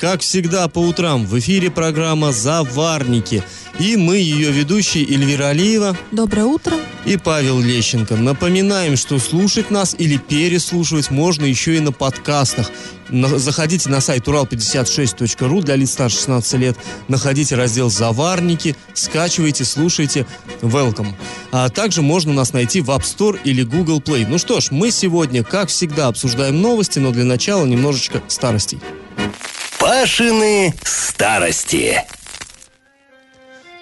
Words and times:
Как 0.00 0.22
всегда 0.22 0.66
по 0.68 0.78
утрам 0.78 1.26
в 1.26 1.38
эфире 1.40 1.70
программа 1.70 2.32
«Заварники». 2.32 3.44
И 3.78 3.98
мы, 3.98 4.16
ее 4.16 4.50
ведущие 4.50 5.04
Эльвира 5.04 5.48
Алиева. 5.48 5.94
Доброе 6.10 6.46
утро. 6.46 6.74
И 7.04 7.18
Павел 7.18 7.60
Лещенко. 7.60 8.16
Напоминаем, 8.16 8.96
что 8.96 9.18
слушать 9.18 9.70
нас 9.70 9.94
или 9.98 10.16
переслушивать 10.16 11.10
можно 11.10 11.44
еще 11.44 11.76
и 11.76 11.80
на 11.80 11.92
подкастах. 11.92 12.70
Заходите 13.10 13.90
на 13.90 14.00
сайт 14.00 14.26
урал56.ру 14.26 15.60
для 15.60 15.76
лиц 15.76 15.90
старше 15.90 16.16
16 16.16 16.54
лет, 16.54 16.76
находите 17.08 17.54
раздел 17.54 17.90
«Заварники», 17.90 18.76
скачивайте, 18.94 19.66
слушайте, 19.66 20.24
welcome. 20.62 21.12
А 21.52 21.68
также 21.68 22.00
можно 22.00 22.32
нас 22.32 22.54
найти 22.54 22.80
в 22.80 22.88
App 22.88 23.02
Store 23.02 23.38
или 23.44 23.64
Google 23.64 24.00
Play. 24.00 24.26
Ну 24.26 24.38
что 24.38 24.60
ж, 24.60 24.68
мы 24.70 24.92
сегодня, 24.92 25.44
как 25.44 25.68
всегда, 25.68 26.06
обсуждаем 26.06 26.62
новости, 26.62 26.98
но 26.98 27.10
для 27.10 27.24
начала 27.24 27.66
немножечко 27.66 28.22
старостей. 28.28 28.78
Пашины 30.00 30.72
старости. 30.82 32.02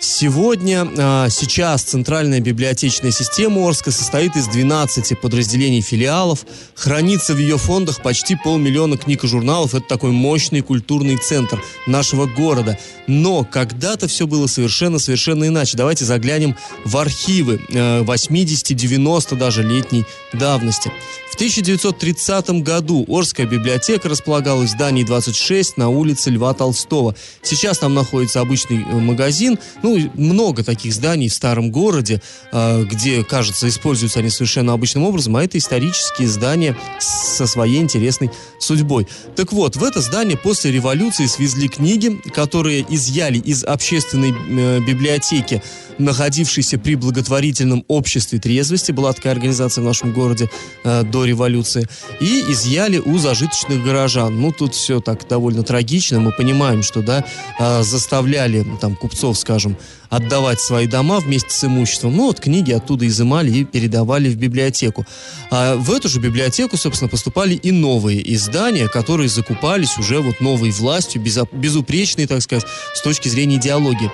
Сегодня, 0.00 0.84
а, 0.98 1.28
сейчас 1.28 1.84
Центральная 1.84 2.40
библиотечная 2.40 3.12
система 3.12 3.64
Орска 3.64 3.92
состоит 3.92 4.34
из 4.34 4.48
12 4.48 5.14
подразделений 5.14 5.80
филиалов. 5.80 6.44
Хранится 6.74 7.34
в 7.34 7.38
ее 7.38 7.56
фондах 7.56 8.02
почти 8.02 8.34
полмиллиона 8.34 8.96
книг 8.96 9.22
и 9.22 9.28
журналов. 9.28 9.76
Это 9.76 9.86
такой 9.86 10.10
мощный 10.10 10.60
культурный 10.60 11.18
центр 11.18 11.62
нашего 11.86 12.26
города. 12.26 12.76
Но 13.06 13.44
когда-то 13.44 14.08
все 14.08 14.26
было 14.26 14.48
совершенно-совершенно 14.48 15.46
иначе. 15.46 15.76
Давайте 15.76 16.04
заглянем 16.04 16.56
в 16.84 16.96
архивы 16.96 17.60
80-90 17.70 19.26
э, 19.30 19.36
даже 19.36 19.62
летней 19.62 20.04
давности. 20.32 20.90
В 21.38 21.40
1930 21.40 22.64
году 22.64 23.06
Орская 23.06 23.46
библиотека 23.46 24.08
располагалась 24.08 24.70
в 24.70 24.72
здании 24.72 25.04
26 25.04 25.76
на 25.76 25.88
улице 25.88 26.30
Льва 26.30 26.52
Толстого. 26.52 27.14
Сейчас 27.42 27.78
там 27.78 27.94
находится 27.94 28.40
обычный 28.40 28.82
э, 28.82 28.96
магазин. 28.96 29.56
Ну, 29.84 30.10
много 30.14 30.64
таких 30.64 30.92
зданий 30.92 31.28
в 31.28 31.32
старом 31.32 31.70
городе, 31.70 32.20
э, 32.50 32.82
где, 32.82 33.22
кажется, 33.22 33.68
используются 33.68 34.18
они 34.18 34.30
совершенно 34.30 34.72
обычным 34.72 35.04
образом, 35.04 35.36
а 35.36 35.44
это 35.44 35.58
исторические 35.58 36.26
здания 36.26 36.76
со 36.98 37.46
своей 37.46 37.78
интересной 37.78 38.32
судьбой. 38.58 39.06
Так 39.36 39.52
вот, 39.52 39.76
в 39.76 39.84
это 39.84 40.00
здание 40.00 40.36
после 40.36 40.72
революции 40.72 41.26
свезли 41.26 41.68
книги, 41.68 42.20
которые 42.34 42.84
изъяли 42.92 43.38
из 43.38 43.62
общественной 43.62 44.32
э, 44.32 44.80
библиотеки 44.80 45.62
находившийся 45.98 46.78
при 46.78 46.94
благотворительном 46.94 47.84
обществе 47.88 48.38
трезвости, 48.38 48.92
была 48.92 49.12
такая 49.12 49.32
организация 49.32 49.82
в 49.82 49.84
нашем 49.84 50.12
городе 50.12 50.48
до 50.84 51.27
революции, 51.28 51.86
и 52.20 52.44
изъяли 52.48 52.98
у 52.98 53.18
зажиточных 53.18 53.84
горожан. 53.84 54.40
Ну, 54.40 54.52
тут 54.52 54.74
все 54.74 55.00
так 55.00 55.26
довольно 55.28 55.62
трагично, 55.62 56.20
мы 56.20 56.32
понимаем, 56.32 56.82
что, 56.82 57.02
да, 57.02 57.24
э, 57.58 57.82
заставляли, 57.82 58.66
там, 58.80 58.96
купцов, 58.96 59.38
скажем, 59.38 59.76
отдавать 60.10 60.60
свои 60.60 60.86
дома 60.86 61.20
вместе 61.20 61.50
с 61.50 61.64
имуществом. 61.64 62.16
Ну, 62.16 62.26
вот 62.26 62.40
книги 62.40 62.72
оттуда 62.72 63.06
изымали 63.06 63.50
и 63.50 63.64
передавали 63.64 64.28
в 64.28 64.36
библиотеку. 64.36 65.06
А 65.50 65.76
в 65.76 65.92
эту 65.92 66.08
же 66.08 66.20
библиотеку, 66.20 66.76
собственно, 66.76 67.08
поступали 67.08 67.54
и 67.54 67.70
новые 67.70 68.34
издания, 68.34 68.88
которые 68.88 69.28
закупались 69.28 69.98
уже 69.98 70.20
вот 70.20 70.40
новой 70.40 70.70
властью, 70.70 71.22
безупречные, 71.52 72.26
так 72.26 72.42
сказать, 72.42 72.64
с 72.94 73.02
точки 73.02 73.28
зрения 73.28 73.56
идеологии. 73.56 74.10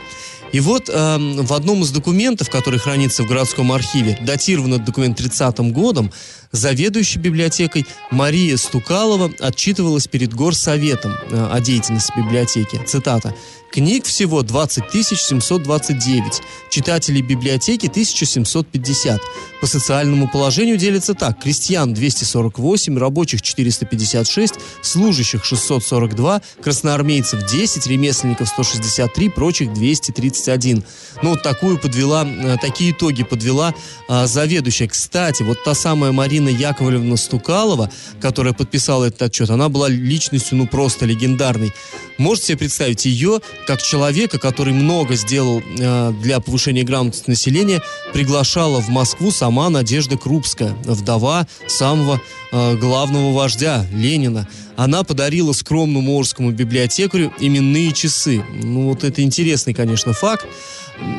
И 0.55 0.61
вот 0.61 0.89
э, 0.89 1.17
в 1.19 1.53
одном 1.53 1.83
из 1.83 1.91
документов, 1.91 2.49
который 2.49 2.79
хранится 2.79 3.25
в 3.25 3.27
городском 3.27 3.73
архиве, 3.73 4.17
датирован 4.21 4.75
этот 4.75 4.87
документ 4.87 5.17
30 5.17 5.59
годом, 5.73 6.13
заведующая 6.55 7.21
библиотекой 7.21 7.85
Мария 8.11 8.57
Стукалова 8.57 9.31
отчитывалась 9.41 10.07
перед 10.07 10.33
горсоветом 10.33 11.13
э, 11.13 11.49
о 11.53 11.61
деятельности 11.61 12.13
библиотеки. 12.17 12.81
Цитата. 12.87 13.35
Книг 13.75 14.05
всего 14.05 14.43
20 14.43 14.85
729, 14.93 16.43
читателей 16.71 17.23
библиотеки 17.23 17.89
1750. 17.89 19.21
По 19.61 19.67
социальному 19.67 20.29
положению 20.29 20.77
делится 20.77 21.13
так. 21.15 21.43
Крестьян 21.43 21.93
248, 21.93 22.97
рабочих 22.97 23.43
456, 23.43 24.55
служащих 24.81 25.45
642, 25.45 26.41
красноармейцев 26.63 27.51
10, 27.51 27.87
ремесленников 27.89 28.49
163, 28.49 29.29
прочих 29.31 29.73
231. 29.73 30.85
Ну, 31.23 31.31
вот 31.31 31.43
такую 31.43 31.77
подвела, 31.77 32.25
э, 32.25 32.57
такие 32.61 32.93
итоги 32.93 33.25
подвела 33.25 33.75
а, 34.07 34.29
заведующая. 34.29 34.87
Кстати, 34.87 35.43
вот 35.43 35.65
та 35.65 35.75
самая 35.75 36.13
Марина 36.13 36.49
Яковлевна 36.49 37.17
Стукалова, 37.17 37.91
которая 38.21 38.53
подписала 38.53 39.07
этот 39.07 39.23
отчет, 39.23 39.51
она 39.51 39.69
была 39.69 39.89
личностью, 39.89 40.59
ну, 40.59 40.69
просто 40.69 41.07
легендарной. 41.07 41.73
Можете 42.19 42.49
себе 42.49 42.59
представить 42.59 43.07
ее 43.07 43.41
как 43.67 43.83
человека, 43.83 44.39
который 44.39 44.73
много 44.73 45.15
сделал 45.15 45.61
э, 45.61 46.13
для 46.23 46.41
повышения 46.41 46.83
грамотности 46.83 47.31
населения, 47.31 47.83
приглашала 48.13 48.81
в 48.81 48.89
Москву 48.89 49.31
сама 49.31 49.71
Надежда 49.71 50.17
Крупская, 50.17 50.77
вдова 50.85 51.47
самого 51.67 52.21
э, 52.53 52.77
главного 52.77 53.33
вождя 53.33 53.87
Ленина. 53.93 54.49
Она 54.77 55.05
подарила 55.05 55.53
скромному 55.53 56.19
орскому 56.19 56.51
библиотекарю 56.51 57.33
именные 57.39 57.93
часы. 57.93 58.43
Ну 58.63 58.89
вот 58.89 59.05
это 59.05 59.23
интересный, 59.23 59.75
конечно, 59.75 60.13
факт. 60.13 60.47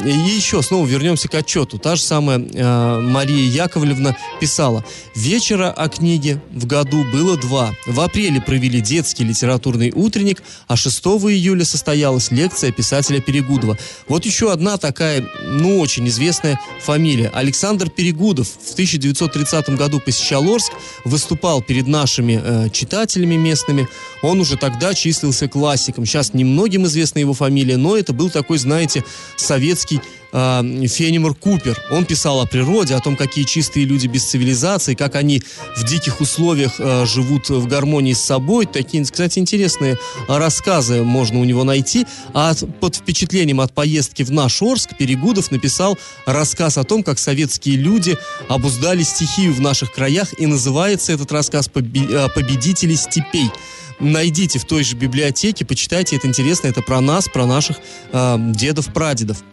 И 0.06 0.10
еще 0.10 0.62
снова 0.62 0.86
вернемся 0.88 1.28
к 1.28 1.36
отчету. 1.36 1.78
Та 1.78 1.96
же 1.96 2.02
самая 2.02 2.40
э, 2.40 3.00
Мария 3.02 3.50
Яковлевна 3.50 4.16
писала. 4.40 4.86
Вечера 5.16 5.72
о 5.72 5.90
книге 5.90 6.42
в 6.52 6.66
году 6.66 7.04
было 7.12 7.38
два. 7.38 7.74
В 7.86 8.00
апреле 8.00 8.40
провели 8.40 8.82
детский 8.82 9.24
литературный 9.24 9.92
утренник, 9.94 10.44
а 10.68 10.76
6 10.76 11.00
июля 11.06 11.66
состоялась 11.66 12.32
лекция 12.32 12.72
писателя 12.72 13.20
Перегудова. 13.20 13.78
Вот 14.08 14.26
еще 14.26 14.52
одна 14.52 14.78
такая, 14.78 15.28
ну, 15.44 15.80
очень 15.80 16.08
известная 16.08 16.60
фамилия. 16.82 17.30
Александр 17.34 17.90
Перегудов 17.90 18.48
в 18.48 18.74
1930 18.74 19.70
году 19.72 20.00
посещал 20.00 20.48
Орск, 20.48 20.72
выступал 21.04 21.62
перед 21.62 21.88
нашими 21.88 22.42
э, 22.42 22.70
читателями 22.70 23.36
местными. 23.36 23.88
Он 24.22 24.40
уже 24.40 24.56
тогда 24.56 24.94
числился 24.94 25.48
классиком. 25.48 26.06
Сейчас 26.06 26.34
немногим 26.34 26.86
известна 26.86 27.20
его 27.20 27.34
фамилия, 27.34 27.78
но 27.78 27.98
это 27.98 28.14
был 28.14 28.30
такой, 28.30 28.58
знаете, 28.58 29.04
совет 29.36 29.65
советский 29.66 30.00
э, 30.32 30.88
Фенимор 30.88 31.34
Купер. 31.34 31.82
Он 31.90 32.06
писал 32.06 32.40
о 32.40 32.46
природе, 32.46 32.94
о 32.94 33.00
том, 33.00 33.16
какие 33.16 33.46
чистые 33.46 33.86
люди 33.86 34.06
без 34.06 34.24
цивилизации, 34.24 34.94
как 34.94 35.16
они 35.16 35.42
в 35.76 35.84
диких 35.86 36.22
условиях 36.22 36.74
э, 36.78 37.06
живут 37.08 37.50
в 37.50 37.66
гармонии 37.66 38.14
с 38.14 38.24
собой. 38.24 38.68
Такие, 38.68 39.04
кстати, 39.04 39.40
интересные 39.40 39.98
рассказы 40.28 41.02
можно 41.02 41.40
у 41.40 41.46
него 41.46 41.64
найти. 41.64 42.06
А 42.34 42.54
под 42.80 42.96
впечатлением 42.96 43.60
от 43.60 43.74
поездки 43.74 44.22
в 44.22 44.32
наш 44.32 44.62
Орск 44.62 44.96
Перегудов 44.96 45.50
написал 45.50 45.98
рассказ 46.28 46.78
о 46.78 46.84
том, 46.84 47.02
как 47.02 47.18
советские 47.18 47.78
люди 47.78 48.18
обуздали 48.48 49.02
стихию 49.02 49.52
в 49.52 49.62
наших 49.62 49.94
краях, 49.94 50.40
и 50.40 50.46
называется 50.46 51.14
этот 51.14 51.32
рассказ 51.32 51.70
«Победители 51.70 52.94
степей» 52.94 53.50
найдите 54.00 54.60
в 54.60 54.66
той 54.66 54.84
же 54.84 54.96
библиотеке, 54.96 55.66
почитайте, 55.66 56.16
это 56.16 56.28
интересно, 56.28 56.68
это 56.68 56.82
про 56.82 57.02
нас, 57.02 57.28
про 57.28 57.46
наших 57.46 57.78
э, 58.12 58.38
дедов-прадедов. 58.40 59.44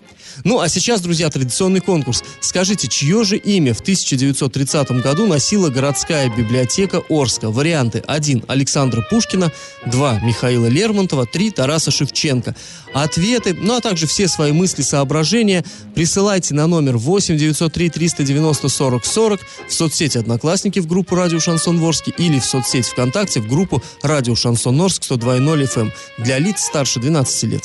Ну, 0.44 0.60
а 0.60 0.68
сейчас, 0.68 1.00
друзья, 1.00 1.30
традиционный 1.30 1.80
конкурс. 1.80 2.22
Скажите, 2.40 2.88
чье 2.88 3.24
же 3.24 3.36
имя 3.36 3.74
в 3.74 3.80
1930 3.80 4.90
году 5.02 5.26
носила 5.26 5.68
городская 5.68 6.28
библиотека 6.34 7.02
Орска? 7.08 7.50
Варианты 7.50 8.02
1. 8.06 8.44
Александра 8.48 9.02
Пушкина, 9.08 9.52
2. 9.86 10.20
Михаила 10.20 10.66
Лермонтова, 10.66 11.26
3. 11.26 11.50
Тараса 11.50 11.90
Шевченко. 11.90 12.54
Ответы, 12.92 13.54
ну 13.54 13.76
а 13.76 13.80
также 13.80 14.06
все 14.06 14.28
свои 14.28 14.52
мысли, 14.52 14.82
соображения 14.82 15.64
присылайте 15.94 16.54
на 16.54 16.66
номер 16.66 16.98
8 16.98 17.36
903 17.36 17.90
390 17.90 18.68
40 18.68 19.04
40 19.04 19.40
в 19.68 19.72
соцсети 19.72 20.18
Одноклассники 20.18 20.78
в 20.78 20.86
группу 20.86 21.14
Радио 21.14 21.40
Шансон 21.40 21.78
Ворске 21.78 22.12
или 22.18 22.38
в 22.38 22.44
соцсети 22.44 22.90
ВКонтакте 22.90 23.40
в 23.40 23.48
группу 23.48 23.82
Радио 24.02 24.34
Шансон 24.34 24.80
Орск 24.80 25.02
102.0 25.02 25.62
FM 25.62 25.80
эм 25.80 25.92
для 26.18 26.38
лиц 26.38 26.60
старше 26.60 27.00
12 27.00 27.42
лет. 27.44 27.62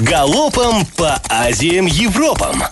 Галопом 0.00 0.86
по 0.96 1.20
Азиям 1.28 1.84
Европам. 1.84 2.62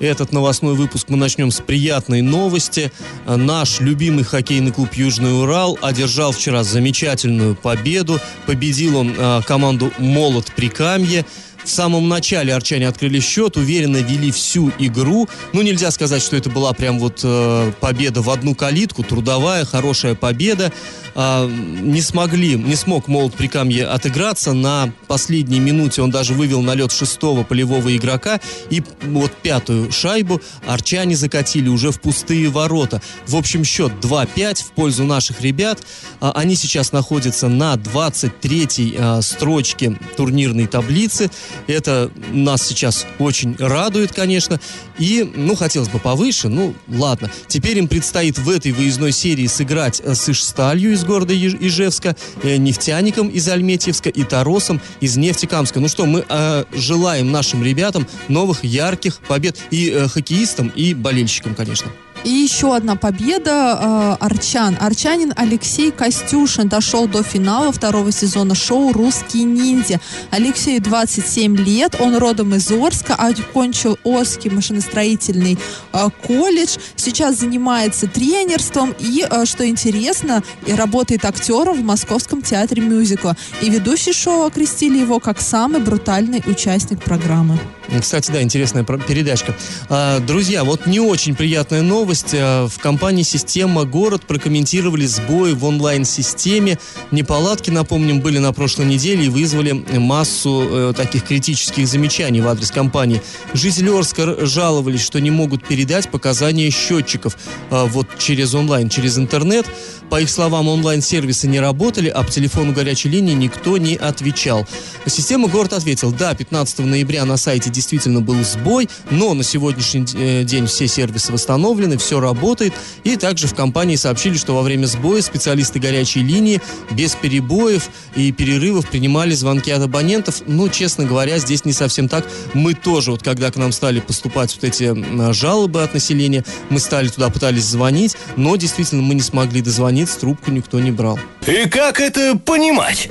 Этот 0.00 0.32
новостной 0.32 0.74
выпуск 0.74 1.08
мы 1.08 1.16
начнем 1.16 1.52
с 1.52 1.60
приятной 1.60 2.20
новости. 2.20 2.90
Наш 3.26 3.78
любимый 3.80 4.24
хоккейный 4.24 4.72
клуб 4.72 4.88
«Южный 4.94 5.40
Урал» 5.40 5.78
одержал 5.82 6.32
вчера 6.32 6.64
замечательную 6.64 7.54
победу. 7.54 8.18
Победил 8.46 8.96
он 8.96 9.14
э, 9.16 9.42
команду 9.46 9.92
«Молот 9.98 10.46
Прикамье» 10.56 11.24
в 11.70 11.72
самом 11.72 12.08
начале 12.08 12.52
арчане 12.52 12.88
открыли 12.88 13.20
счет, 13.20 13.56
уверенно 13.56 13.98
вели 13.98 14.32
всю 14.32 14.72
игру. 14.80 15.28
Ну, 15.52 15.62
нельзя 15.62 15.92
сказать, 15.92 16.20
что 16.20 16.34
это 16.34 16.50
была 16.50 16.72
прям 16.72 16.98
вот 16.98 17.20
э, 17.22 17.72
победа 17.78 18.22
в 18.22 18.30
одну 18.30 18.56
калитку, 18.56 19.04
трудовая, 19.04 19.64
хорошая 19.64 20.16
победа. 20.16 20.72
Э, 21.14 21.48
не 21.48 22.00
смогли, 22.00 22.56
не 22.56 22.74
смог 22.74 23.06
Молот 23.06 23.34
Прикамье 23.34 23.86
отыграться. 23.86 24.52
На 24.52 24.92
последней 25.06 25.60
минуте 25.60 26.02
он 26.02 26.10
даже 26.10 26.34
вывел 26.34 26.60
на 26.60 26.74
лед 26.74 26.90
шестого 26.90 27.44
полевого 27.44 27.96
игрока. 27.96 28.40
И 28.68 28.82
вот 29.02 29.30
пятую 29.30 29.92
шайбу 29.92 30.40
арчане 30.66 31.14
закатили 31.14 31.68
уже 31.68 31.92
в 31.92 32.00
пустые 32.00 32.48
ворота. 32.48 33.00
В 33.28 33.36
общем, 33.36 33.64
счет 33.64 33.92
2-5 34.00 34.64
в 34.64 34.72
пользу 34.72 35.04
наших 35.04 35.40
ребят. 35.40 35.80
Э, 36.20 36.32
они 36.34 36.56
сейчас 36.56 36.90
находятся 36.90 37.46
на 37.46 37.74
23-й 37.74 38.96
э, 38.98 39.22
строчке 39.22 39.96
турнирной 40.16 40.66
таблицы. 40.66 41.30
Это 41.66 42.10
нас 42.32 42.66
сейчас 42.66 43.06
очень 43.18 43.56
радует, 43.58 44.12
конечно. 44.12 44.60
И, 44.98 45.30
ну, 45.34 45.54
хотелось 45.54 45.88
бы 45.88 45.98
повыше, 45.98 46.48
ну, 46.48 46.74
ладно. 46.88 47.30
Теперь 47.46 47.78
им 47.78 47.88
предстоит 47.88 48.38
в 48.38 48.48
этой 48.50 48.72
выездной 48.72 49.12
серии 49.12 49.46
сыграть 49.46 50.00
с 50.04 50.28
Ижсталью 50.28 50.92
из 50.92 51.04
города 51.04 51.34
Ижевска, 51.34 52.16
э, 52.42 52.56
нефтяником 52.56 53.28
из 53.28 53.48
Альметьевска 53.48 54.10
и 54.10 54.24
Таросом 54.24 54.80
из 55.00 55.16
Нефтекамска. 55.16 55.80
Ну 55.80 55.88
что, 55.88 56.06
мы 56.06 56.24
э, 56.28 56.64
желаем 56.72 57.30
нашим 57.30 57.64
ребятам 57.64 58.06
новых 58.28 58.64
ярких 58.64 59.18
побед 59.28 59.58
и 59.70 59.90
э, 59.90 60.08
хоккеистам, 60.08 60.68
и 60.74 60.94
болельщикам, 60.94 61.54
конечно. 61.54 61.90
И 62.24 62.28
еще 62.28 62.76
одна 62.76 62.96
победа 62.96 64.18
э, 64.20 64.24
Арчан. 64.24 64.76
Арчанин 64.78 65.32
Алексей 65.36 65.90
Костюшин 65.90 66.68
дошел 66.68 67.08
до 67.08 67.22
финала 67.22 67.72
второго 67.72 68.12
сезона 68.12 68.54
шоу 68.54 68.92
«Русский 68.92 69.44
ниндзя». 69.44 70.00
Алексею 70.30 70.82
27 70.82 71.56
лет, 71.56 71.96
он 71.98 72.16
родом 72.16 72.54
из 72.54 72.70
Орска, 72.70 73.14
окончил 73.14 73.98
Орский 74.04 74.50
машиностроительный 74.50 75.58
э, 75.92 76.08
колледж, 76.26 76.76
сейчас 76.96 77.38
занимается 77.38 78.06
тренерством 78.06 78.94
и, 78.98 79.26
э, 79.28 79.46
что 79.46 79.66
интересно, 79.66 80.42
работает 80.66 81.24
актером 81.24 81.80
в 81.80 81.84
Московском 81.84 82.42
театре 82.42 82.82
мюзикла. 82.82 83.34
И 83.62 83.70
ведущий 83.70 84.12
шоу 84.12 84.46
окрестили 84.46 84.98
его 84.98 85.20
как 85.20 85.40
самый 85.40 85.80
брутальный 85.80 86.42
участник 86.46 87.02
программы. 87.02 87.58
Кстати, 87.98 88.30
да, 88.30 88.42
интересная 88.42 88.84
передачка. 88.84 89.54
А, 89.88 90.20
друзья, 90.20 90.64
вот 90.64 90.86
не 90.86 91.00
очень 91.00 91.34
приятная 91.34 91.82
новость. 91.82 92.09
А, 92.32 92.66
в 92.66 92.78
компании 92.78 93.22
«Система 93.22 93.84
Город» 93.84 94.22
прокомментировали 94.26 95.06
сбои 95.06 95.52
в 95.52 95.64
онлайн-системе. 95.64 96.76
Неполадки, 97.12 97.70
напомним, 97.70 98.20
были 98.20 98.38
на 98.38 98.52
прошлой 98.52 98.86
неделе 98.86 99.26
и 99.26 99.28
вызвали 99.28 99.72
массу 99.96 100.66
э, 100.68 100.92
таких 100.96 101.24
критических 101.24 101.86
замечаний 101.86 102.40
в 102.40 102.48
адрес 102.48 102.72
компании. 102.72 103.22
Жители 103.54 103.90
Орска 103.90 104.44
жаловались, 104.44 105.02
что 105.02 105.20
не 105.20 105.30
могут 105.30 105.64
передать 105.64 106.10
показания 106.10 106.68
счетчиков 106.70 107.36
э, 107.70 107.86
вот 107.86 108.08
через 108.18 108.54
онлайн, 108.54 108.88
через 108.88 109.16
интернет. 109.16 109.66
По 110.10 110.20
их 110.20 110.28
словам, 110.28 110.66
онлайн-сервисы 110.66 111.46
не 111.46 111.60
работали, 111.60 112.08
а 112.08 112.24
по 112.24 112.30
телефону 112.30 112.72
горячей 112.72 113.08
линии 113.10 113.34
никто 113.34 113.76
не 113.78 113.94
отвечал. 113.94 114.66
Система 115.06 115.46
город 115.46 115.72
ответил, 115.72 116.10
да, 116.10 116.34
15 116.34 116.80
ноября 116.80 117.24
на 117.24 117.36
сайте 117.36 117.70
действительно 117.70 118.20
был 118.20 118.42
сбой, 118.42 118.88
но 119.12 119.34
на 119.34 119.44
сегодняшний 119.44 120.04
э, 120.14 120.42
день 120.42 120.66
все 120.66 120.88
сервисы 120.88 121.32
восстановлены, 121.32 121.96
все 122.00 122.20
работает. 122.20 122.72
И 123.04 123.16
также 123.16 123.46
в 123.46 123.54
компании 123.54 123.96
сообщили, 123.96 124.36
что 124.36 124.54
во 124.54 124.62
время 124.62 124.86
сбоя 124.86 125.20
специалисты 125.20 125.78
горячей 125.78 126.22
линии 126.22 126.60
без 126.92 127.14
перебоев 127.14 127.88
и 128.16 128.32
перерывов 128.32 128.88
принимали 128.88 129.32
звонки 129.32 129.70
от 129.70 129.82
абонентов. 129.82 130.42
Ну, 130.46 130.68
честно 130.68 131.04
говоря, 131.04 131.38
здесь 131.38 131.64
не 131.64 131.72
совсем 131.72 132.08
так. 132.08 132.26
Мы 132.54 132.74
тоже, 132.74 133.10
вот 133.10 133.22
когда 133.22 133.50
к 133.50 133.56
нам 133.56 133.72
стали 133.72 134.00
поступать 134.00 134.54
вот 134.54 134.64
эти 134.64 135.32
жалобы 135.32 135.82
от 135.82 135.94
населения, 135.94 136.44
мы 136.70 136.80
стали 136.80 137.08
туда, 137.08 137.28
пытались 137.30 137.64
звонить, 137.64 138.16
но 138.36 138.56
действительно 138.56 139.02
мы 139.02 139.14
не 139.14 139.20
смогли 139.20 139.60
дозвониться 139.60 139.80
звонит, 139.80 140.10
трубку 140.20 140.50
никто 140.50 140.78
не 140.78 140.90
брал. 140.90 141.18
И 141.46 141.66
как 141.68 142.00
это 142.00 142.36
понимать? 142.36 143.08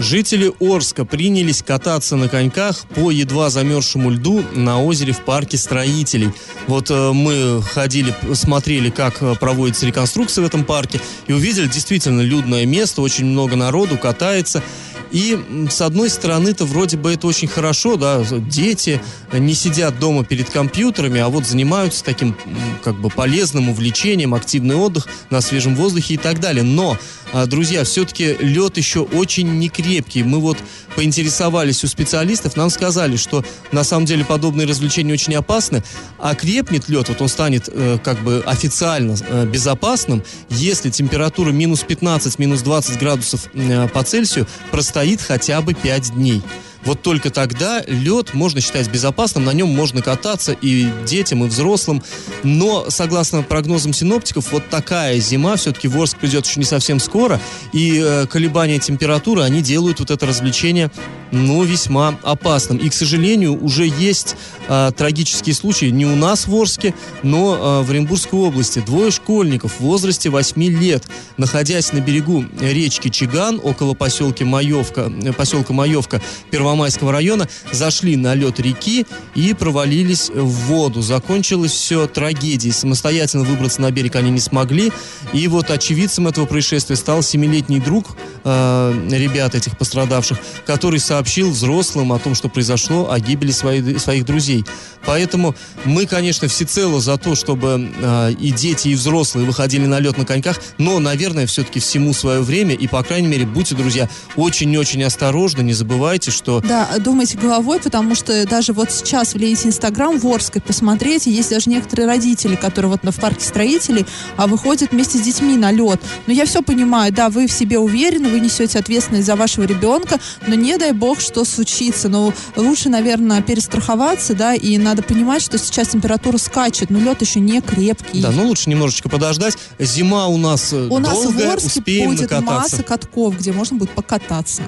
Жители 0.00 0.50
Орска 0.60 1.04
принялись 1.04 1.62
кататься 1.62 2.16
на 2.16 2.30
коньках 2.30 2.86
по 2.94 3.10
едва 3.10 3.50
замерзшему 3.50 4.08
льду 4.08 4.42
на 4.54 4.82
озере 4.82 5.12
в 5.12 5.20
парке 5.20 5.58
строителей. 5.58 6.30
Вот 6.66 6.90
э, 6.90 7.12
мы 7.12 7.60
ходили, 7.62 8.14
смотрели, 8.32 8.88
как 8.88 9.20
э, 9.20 9.34
проводится 9.38 9.84
реконструкция 9.84 10.40
в 10.40 10.46
этом 10.46 10.64
парке, 10.64 11.02
и 11.26 11.34
увидели 11.34 11.66
действительно 11.66 12.22
людное 12.22 12.64
место, 12.64 13.02
очень 13.02 13.26
много 13.26 13.56
народу 13.56 13.98
катается. 13.98 14.62
И 15.10 15.38
с 15.70 15.80
одной 15.80 16.08
стороны-то 16.08 16.64
вроде 16.64 16.96
бы 16.96 17.12
это 17.12 17.26
очень 17.26 17.48
хорошо, 17.48 17.96
да, 17.96 18.22
дети 18.48 19.00
не 19.32 19.54
сидят 19.54 19.98
дома 19.98 20.24
перед 20.24 20.50
компьютерами, 20.50 21.20
а 21.20 21.28
вот 21.28 21.46
занимаются 21.46 22.04
таким 22.04 22.36
как 22.84 23.00
бы 23.00 23.10
полезным 23.10 23.68
увлечением, 23.68 24.34
активный 24.34 24.76
отдых 24.76 25.08
на 25.30 25.40
свежем 25.40 25.74
воздухе 25.74 26.14
и 26.14 26.16
так 26.16 26.38
далее. 26.38 26.62
Но, 26.62 26.96
а, 27.32 27.46
друзья, 27.46 27.84
все-таки 27.84 28.36
лед 28.40 28.76
еще 28.76 29.00
очень 29.00 29.58
некрепкий. 29.58 30.22
Мы 30.22 30.38
вот 30.38 30.58
поинтересовались 30.94 31.82
у 31.84 31.86
специалистов, 31.88 32.56
нам 32.56 32.70
сказали, 32.70 33.16
что 33.16 33.44
на 33.72 33.84
самом 33.84 34.06
деле 34.06 34.24
подобные 34.24 34.66
развлечения 34.66 35.12
очень 35.12 35.34
опасны, 35.34 35.82
а 36.18 36.34
крепнет 36.34 36.88
лед, 36.88 37.08
вот 37.08 37.20
он 37.20 37.28
станет 37.28 37.68
э, 37.72 37.98
как 38.02 38.22
бы 38.22 38.42
официально 38.46 39.16
э, 39.28 39.46
безопасным, 39.46 40.22
если 40.48 40.90
температура 40.90 41.50
минус 41.50 41.80
15, 41.80 42.38
минус 42.38 42.62
20 42.62 42.98
градусов 42.98 43.48
э, 43.54 43.88
по 43.88 44.02
Цельсию 44.02 44.46
простоит 44.70 44.99
хотя 45.20 45.60
бы 45.60 45.74
5 45.74 46.14
дней. 46.14 46.42
Вот 46.84 47.02
только 47.02 47.30
тогда 47.30 47.82
лед 47.86 48.32
можно 48.32 48.60
считать 48.60 48.88
безопасным, 48.88 49.44
на 49.44 49.52
нем 49.52 49.68
можно 49.68 50.00
кататься 50.00 50.52
и 50.52 50.88
детям, 51.06 51.44
и 51.44 51.48
взрослым. 51.48 52.02
Но, 52.42 52.86
согласно 52.88 53.42
прогнозам 53.42 53.92
синоптиков, 53.92 54.52
вот 54.52 54.68
такая 54.70 55.18
зима 55.18 55.56
все-таки 55.56 55.88
в 55.88 56.00
Орск 56.00 56.18
придет 56.18 56.46
еще 56.46 56.58
не 56.58 56.64
совсем 56.64 56.98
скоро, 56.98 57.40
и 57.72 58.00
э, 58.02 58.26
колебания 58.26 58.78
температуры, 58.78 59.42
они 59.42 59.60
делают 59.60 60.00
вот 60.00 60.10
это 60.10 60.26
развлечение, 60.26 60.90
ну, 61.32 61.62
весьма 61.62 62.18
опасным. 62.22 62.78
И, 62.78 62.88
к 62.88 62.94
сожалению, 62.94 63.62
уже 63.62 63.86
есть 63.86 64.36
э, 64.68 64.90
трагические 64.96 65.54
случаи 65.54 65.86
не 65.86 66.06
у 66.06 66.16
нас 66.16 66.46
в 66.46 66.54
Орске, 66.54 66.94
но 67.22 67.82
э, 67.82 67.86
в 67.86 67.90
Оренбургской 67.90 68.38
области. 68.38 68.80
Двое 68.80 69.10
школьников 69.10 69.74
в 69.78 69.80
возрасте 69.80 70.30
8 70.30 70.62
лет, 70.80 71.04
находясь 71.36 71.92
на 71.92 72.00
берегу 72.00 72.44
речки 72.60 73.10
Чиган, 73.10 73.60
около 73.62 73.94
поселка 73.94 74.44
Маевка, 74.44 75.12
поселка 75.36 75.72
Маевка, 75.72 76.22
Первомайского 76.50 76.69
Первомайского 76.70 77.10
района 77.10 77.48
зашли 77.72 78.14
на 78.14 78.32
лед 78.34 78.60
реки 78.60 79.04
и 79.34 79.54
провалились 79.54 80.30
в 80.32 80.46
воду. 80.68 81.02
Закончилось 81.02 81.72
все 81.72 82.06
трагедией. 82.06 82.72
Самостоятельно 82.72 83.42
выбраться 83.42 83.82
на 83.82 83.90
берег 83.90 84.14
они 84.14 84.30
не 84.30 84.38
смогли. 84.38 84.92
И 85.32 85.48
вот 85.48 85.72
очевидцем 85.72 86.28
этого 86.28 86.46
происшествия 86.46 86.94
стал 86.94 87.24
семилетний 87.24 87.80
друг 87.80 88.16
э, 88.44 89.08
ребят 89.10 89.56
этих 89.56 89.76
пострадавших, 89.76 90.38
который 90.64 91.00
сообщил 91.00 91.50
взрослым 91.50 92.12
о 92.12 92.20
том, 92.20 92.36
что 92.36 92.48
произошло, 92.48 93.10
о 93.10 93.18
гибели 93.18 93.50
свои, 93.50 93.98
своих 93.98 94.24
друзей. 94.24 94.64
Поэтому 95.06 95.56
мы, 95.84 96.06
конечно, 96.06 96.46
всецело 96.46 97.00
за 97.00 97.16
то, 97.16 97.34
чтобы 97.34 97.90
э, 98.00 98.32
и 98.38 98.52
дети, 98.52 98.88
и 98.88 98.94
взрослые 98.94 99.44
выходили 99.44 99.86
на 99.86 99.98
лед 99.98 100.18
на 100.18 100.24
коньках, 100.24 100.60
но, 100.78 101.00
наверное, 101.00 101.46
все-таки 101.46 101.80
всему 101.80 102.12
свое 102.12 102.42
время, 102.42 102.74
и, 102.74 102.86
по 102.86 103.02
крайней 103.02 103.28
мере, 103.28 103.44
будьте, 103.46 103.74
друзья, 103.74 104.08
очень-очень 104.36 105.02
осторожны, 105.02 105.62
не 105.62 105.72
забывайте, 105.72 106.30
что 106.30 106.59
да, 106.62 106.88
думайте 106.98 107.36
головой, 107.38 107.80
потому 107.80 108.14
что 108.14 108.46
даже 108.46 108.72
вот 108.72 108.90
сейчас 108.90 109.34
влезете 109.34 109.62
в 109.62 109.66
Инстаграм 109.66 110.18
в 110.18 110.26
Орской, 110.26 110.60
посмотрите, 110.60 111.30
есть 111.30 111.50
даже 111.50 111.70
некоторые 111.70 112.06
родители, 112.06 112.56
которые 112.56 112.90
вот 112.90 113.00
в 113.02 113.20
парке 113.20 113.44
строителей, 113.44 114.06
а 114.36 114.46
выходят 114.46 114.92
вместе 114.92 115.18
с 115.18 115.20
детьми 115.22 115.56
на 115.56 115.72
лед. 115.72 116.00
Но 116.26 116.32
я 116.32 116.44
все 116.46 116.62
понимаю, 116.62 117.12
да, 117.12 117.28
вы 117.28 117.46
в 117.46 117.52
себе 117.52 117.78
уверены, 117.78 118.28
вы 118.28 118.40
несете 118.40 118.78
ответственность 118.78 119.26
за 119.26 119.36
вашего 119.36 119.64
ребенка, 119.64 120.18
но 120.46 120.54
не 120.54 120.76
дай 120.76 120.92
бог, 120.92 121.20
что 121.20 121.44
случится. 121.44 122.08
Но 122.08 122.32
лучше, 122.56 122.88
наверное, 122.88 123.42
перестраховаться, 123.42 124.34
да, 124.34 124.54
и 124.54 124.78
надо 124.78 125.02
понимать, 125.02 125.42
что 125.42 125.58
сейчас 125.58 125.88
температура 125.88 126.38
скачет, 126.38 126.90
но 126.90 126.98
лед 126.98 127.20
еще 127.20 127.40
не 127.40 127.60
крепкий. 127.60 128.20
Да, 128.20 128.30
ну 128.30 128.46
лучше 128.46 128.70
немножечко 128.70 129.08
подождать. 129.08 129.56
Зима 129.78 130.26
у 130.26 130.36
нас 130.36 130.72
э, 130.72 130.86
у 130.86 131.00
долгая, 131.00 131.10
нас 131.10 131.24
в 131.24 131.50
Орске 131.50 131.80
успеем 131.80 132.10
будет 132.10 132.30
накататься. 132.30 132.52
масса 132.52 132.82
катков, 132.82 133.38
где 133.38 133.52
можно 133.52 133.76
будет 133.76 133.90
покататься. 133.90 134.62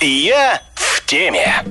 Я 0.00 0.60
теме. 1.06 1.64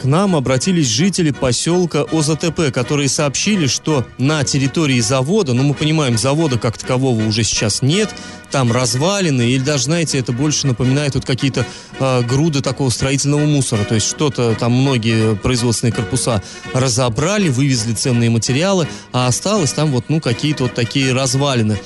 К 0.00 0.04
нам 0.04 0.36
обратились 0.36 0.88
жители 0.88 1.30
поселка 1.30 2.02
ОЗТП, 2.12 2.70
которые 2.72 3.08
сообщили, 3.08 3.66
что 3.66 4.06
на 4.18 4.44
территории 4.44 5.00
завода, 5.00 5.54
ну 5.54 5.62
мы 5.62 5.74
понимаем, 5.74 6.18
завода 6.18 6.58
как 6.58 6.76
такового 6.76 7.26
уже 7.26 7.42
сейчас 7.42 7.82
нет, 7.82 8.14
там 8.50 8.70
развалины, 8.72 9.42
или 9.50 9.62
даже, 9.62 9.84
знаете, 9.84 10.18
это 10.18 10.32
больше 10.32 10.66
напоминает 10.66 11.14
вот 11.14 11.24
какие-то 11.24 11.66
э, 11.98 12.22
груды 12.22 12.60
такого 12.60 12.90
строительного 12.90 13.46
мусора, 13.46 13.84
то 13.84 13.94
есть 13.94 14.06
что-то 14.06 14.54
там 14.54 14.72
многие 14.72 15.34
производственные 15.34 15.92
корпуса 15.92 16.42
разобрали, 16.72 17.48
вывезли 17.48 17.94
ценные 17.94 18.30
материалы, 18.30 18.86
а 19.12 19.26
осталось 19.26 19.72
там 19.72 19.90
вот, 19.90 20.04
ну, 20.08 20.20
какие-то 20.20 20.64
вот 20.64 20.74
такие 20.74 21.12
развалины. 21.12 21.80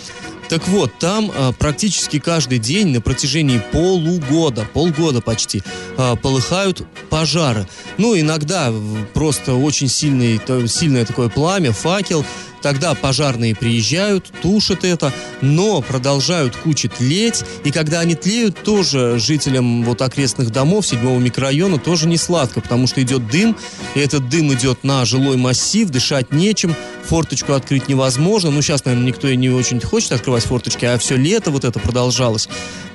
Так 0.51 0.67
вот, 0.67 0.91
там 0.99 1.31
а, 1.33 1.53
практически 1.53 2.19
каждый 2.19 2.59
день 2.59 2.89
на 2.89 3.01
протяжении 3.01 3.63
полугода, 3.71 4.67
полгода 4.73 5.21
почти, 5.21 5.63
а, 5.97 6.17
полыхают 6.17 6.83
пожары. 7.09 7.69
Ну, 7.99 8.19
иногда 8.19 8.73
просто 9.15 9.55
очень 9.55 9.87
сильный, 9.87 10.39
то- 10.39 10.67
сильное 10.67 11.05
такое 11.05 11.29
пламя, 11.29 11.71
факел. 11.71 12.25
Тогда 12.63 12.95
пожарные 12.95 13.55
приезжают, 13.55 14.31
тушат 14.43 14.85
это, 14.85 15.15
но 15.41 15.81
продолжают 15.81 16.57
кучи 16.57 16.89
тлеть. 16.89 17.43
И 17.65 17.71
когда 17.71 18.01
они 18.01 18.17
тлеют, 18.17 18.63
тоже 18.63 19.19
жителям 19.19 19.85
вот 19.85 20.03
окрестных 20.03 20.51
домов 20.51 20.87
седьмого 20.87 21.19
микрорайона 21.19 21.79
тоже 21.79 22.07
не 22.07 22.19
сладко, 22.19 22.61
потому 22.61 22.87
что 22.87 23.01
идет 23.03 23.27
дым, 23.29 23.57
и 23.95 24.01
этот 24.01 24.29
дым 24.29 24.53
идет 24.53 24.85
на 24.85 25.05
жилой 25.07 25.37
массив, 25.37 25.89
дышать 25.89 26.33
нечем, 26.33 26.75
форточку 27.05 27.53
открыть 27.53 27.89
невозможно. 27.89 28.51
Ну, 28.51 28.63
сейчас, 28.63 28.85
наверное, 28.85 29.09
никто 29.09 29.29
и 29.29 29.37
не 29.37 29.51
очень 29.51 29.81
хочет 29.81 30.13
открывать 30.13 30.45
форточки, 30.45 30.85
а 30.85 30.99
все 30.99 31.17
лето 31.17 31.51
вот 31.51 31.65
это 31.65 31.79
продолжалось. 31.79 32.49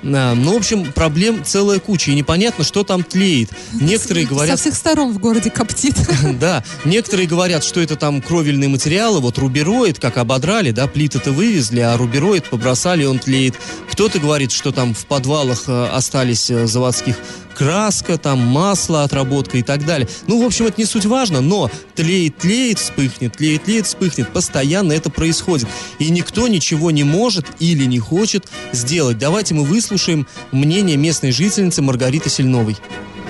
А, 0.03 0.35
Ну, 0.35 0.53
в 0.53 0.57
общем, 0.57 0.91
проблем 0.91 1.43
целая 1.43 1.79
куча, 1.79 2.11
и 2.11 2.15
непонятно, 2.15 2.63
что 2.63 2.83
там 2.83 3.03
тлеет. 3.03 3.49
Некоторые 3.73 4.25
говорят... 4.25 4.57
Со 4.57 4.61
всех 4.61 4.75
сторон 4.75 5.13
в 5.13 5.19
городе 5.19 5.49
коптит. 5.49 5.95
Да, 6.39 6.63
некоторые 6.83 7.27
говорят, 7.27 7.63
что 7.63 7.79
это 7.79 7.95
там 7.95 8.21
кровельные 8.21 8.67
материалы, 8.67 9.19
вот 9.19 9.37
рубероид, 9.37 9.99
как 9.99 10.17
ободрали, 10.17 10.71
да, 10.71 10.87
плиты-то 10.87 11.31
вывезли, 11.31 11.79
а 11.79 11.95
рубероид 11.97 12.49
побросали, 12.49 13.05
он 13.05 13.19
тлеет. 13.19 13.55
Кто-то 13.91 14.19
говорит, 14.19 14.51
что 14.51 14.71
там 14.71 14.93
в 14.93 15.05
подвалах 15.05 15.63
э, 15.67 15.87
остались 15.93 16.49
э, 16.49 16.67
заводских 16.67 17.15
краска, 17.55 18.17
там 18.17 18.39
масло, 18.39 19.03
отработка 19.03 19.57
и 19.57 19.63
так 19.63 19.85
далее. 19.85 20.07
Ну, 20.27 20.43
в 20.43 20.45
общем, 20.45 20.65
это 20.65 20.75
не 20.77 20.85
суть 20.85 21.05
важно, 21.05 21.41
но 21.41 21.69
тлеет, 21.95 22.37
тлеет, 22.37 22.77
вспыхнет, 22.77 23.33
тлеет, 23.33 23.63
тлеет, 23.63 23.85
вспыхнет. 23.85 24.27
Постоянно 24.33 24.91
это 24.91 25.09
происходит. 25.09 25.67
И 25.99 26.11
никто 26.11 26.47
ничего 26.47 26.91
не 26.91 27.03
может 27.03 27.45
или 27.59 27.85
не 27.85 27.99
хочет 27.99 28.43
сделать. 28.73 29.17
Давайте 29.17 29.55
мы 29.55 29.63
выслушаем 29.63 30.25
мнение 30.51 30.97
местной 30.97 31.31
жительницы 31.31 31.81
Маргариты 31.81 32.29
Сильновой. 32.29 32.75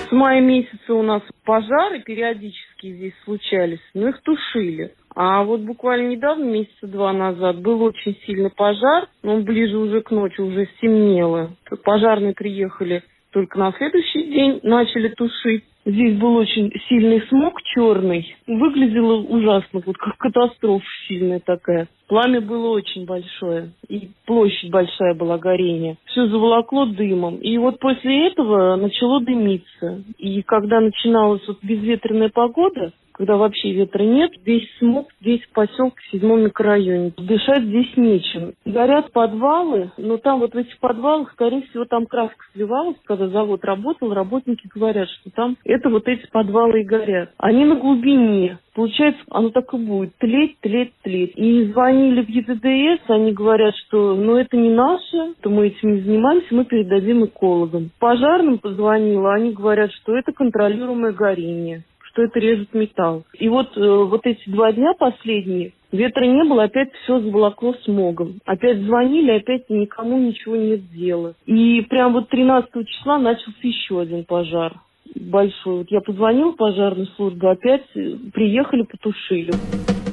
С 0.08 0.12
мая 0.12 0.40
месяца 0.40 0.94
у 0.94 1.02
нас 1.02 1.22
пожары 1.44 2.00
периодически 2.02 2.94
здесь 2.94 3.14
случались, 3.24 3.80
но 3.94 4.08
их 4.08 4.20
тушили. 4.22 4.92
А 5.16 5.42
вот 5.44 5.60
буквально 5.62 6.10
недавно, 6.10 6.44
месяца 6.44 6.86
два 6.86 7.12
назад, 7.12 7.60
был 7.60 7.82
очень 7.82 8.16
сильный 8.26 8.50
пожар, 8.50 9.08
но 9.22 9.38
ближе 9.40 9.78
уже 9.78 10.02
к 10.02 10.10
ночи, 10.10 10.40
уже 10.40 10.68
стемнело. 10.76 11.52
Пожарные 11.84 12.34
приехали 12.34 13.02
только 13.36 13.58
на 13.58 13.70
следующий 13.72 14.22
день, 14.30 14.60
начали 14.62 15.08
тушить. 15.08 15.62
Здесь 15.86 16.18
был 16.18 16.34
очень 16.34 16.72
сильный 16.88 17.22
смог 17.28 17.62
черный. 17.62 18.34
Выглядело 18.48 19.18
ужасно, 19.22 19.80
вот 19.86 19.96
как 19.96 20.16
катастрофа 20.18 20.84
сильная 21.06 21.38
такая. 21.38 21.86
Пламя 22.08 22.40
было 22.40 22.70
очень 22.70 23.06
большое. 23.06 23.70
И 23.88 24.08
площадь 24.26 24.70
большая 24.70 25.14
была 25.14 25.38
горение. 25.38 25.96
Все 26.06 26.26
заволокло 26.26 26.86
дымом. 26.86 27.36
И 27.36 27.56
вот 27.58 27.78
после 27.78 28.26
этого 28.26 28.74
начало 28.74 29.20
дымиться. 29.20 30.02
И 30.18 30.42
когда 30.42 30.80
начиналась 30.80 31.46
вот 31.46 31.58
безветренная 31.62 32.30
погода, 32.30 32.92
когда 33.16 33.38
вообще 33.38 33.72
ветра 33.72 34.02
нет, 34.02 34.30
весь 34.44 34.68
смог 34.78 35.08
здесь 35.22 35.40
в 35.44 35.52
поселке 35.54 35.96
в 36.02 36.10
седьмом 36.10 36.42
микрорайоне. 36.42 37.14
Дышать 37.16 37.62
здесь 37.62 37.96
нечем. 37.96 38.52
Горят 38.66 39.10
подвалы, 39.10 39.90
но 39.96 40.18
там 40.18 40.40
вот 40.40 40.52
в 40.52 40.58
этих 40.58 40.78
подвалах, 40.78 41.32
скорее 41.32 41.62
всего, 41.62 41.86
там 41.86 42.04
краска 42.04 42.44
сливалась, 42.52 42.98
когда 43.04 43.28
завод 43.28 43.64
работал, 43.64 44.12
работники 44.12 44.68
говорят, 44.72 45.08
что 45.08 45.30
там 45.30 45.56
это 45.76 45.88
вот 45.88 46.08
эти 46.08 46.26
подвалы 46.30 46.80
и 46.80 46.84
горят. 46.84 47.30
Они 47.38 47.64
на 47.64 47.76
глубине. 47.76 48.58
Получается, 48.74 49.22
оно 49.30 49.50
так 49.50 49.72
и 49.72 49.76
будет. 49.78 50.16
Тлеть, 50.18 50.58
тлеть, 50.60 50.92
тлеть. 51.02 51.32
И 51.36 51.64
звонили 51.72 52.22
в 52.22 52.28
ЕДДС, 52.28 53.08
они 53.08 53.32
говорят, 53.32 53.74
что 53.86 54.14
ну 54.14 54.36
это 54.36 54.56
не 54.56 54.70
наше, 54.70 55.34
то 55.40 55.50
мы 55.50 55.68
этим 55.68 55.94
не 55.94 56.00
занимаемся, 56.00 56.54
мы 56.54 56.64
передадим 56.64 57.24
экологам. 57.24 57.90
Пожарным 57.98 58.58
позвонила, 58.58 59.34
они 59.34 59.52
говорят, 59.52 59.92
что 59.92 60.16
это 60.16 60.32
контролируемое 60.32 61.12
горение 61.12 61.84
что 62.16 62.22
это 62.22 62.40
режет 62.40 62.72
металл. 62.72 63.24
И 63.34 63.46
вот, 63.50 63.76
э, 63.76 63.80
вот 63.80 64.22
эти 64.24 64.48
два 64.48 64.72
дня 64.72 64.94
последние, 64.98 65.72
ветра 65.92 66.24
не 66.24 66.44
было, 66.44 66.62
опять 66.64 66.90
все 67.02 67.20
заволокло 67.20 67.74
смогом. 67.84 68.38
Опять 68.46 68.78
звонили, 68.78 69.32
опять 69.32 69.68
никому 69.68 70.16
ничего 70.16 70.56
нет 70.56 70.80
дела. 70.92 71.34
И 71.44 71.82
прям 71.82 72.14
вот 72.14 72.30
13 72.30 72.70
числа 72.88 73.18
начался 73.18 73.58
еще 73.60 74.00
один 74.00 74.24
пожар 74.24 74.72
большой. 75.14 75.78
Вот 75.78 75.90
я 75.90 76.00
позвонила 76.00 76.52
в 76.52 76.56
пожарную 76.56 77.06
службу, 77.16 77.48
опять 77.48 77.86
приехали, 78.32 78.82
потушили. 78.82 79.52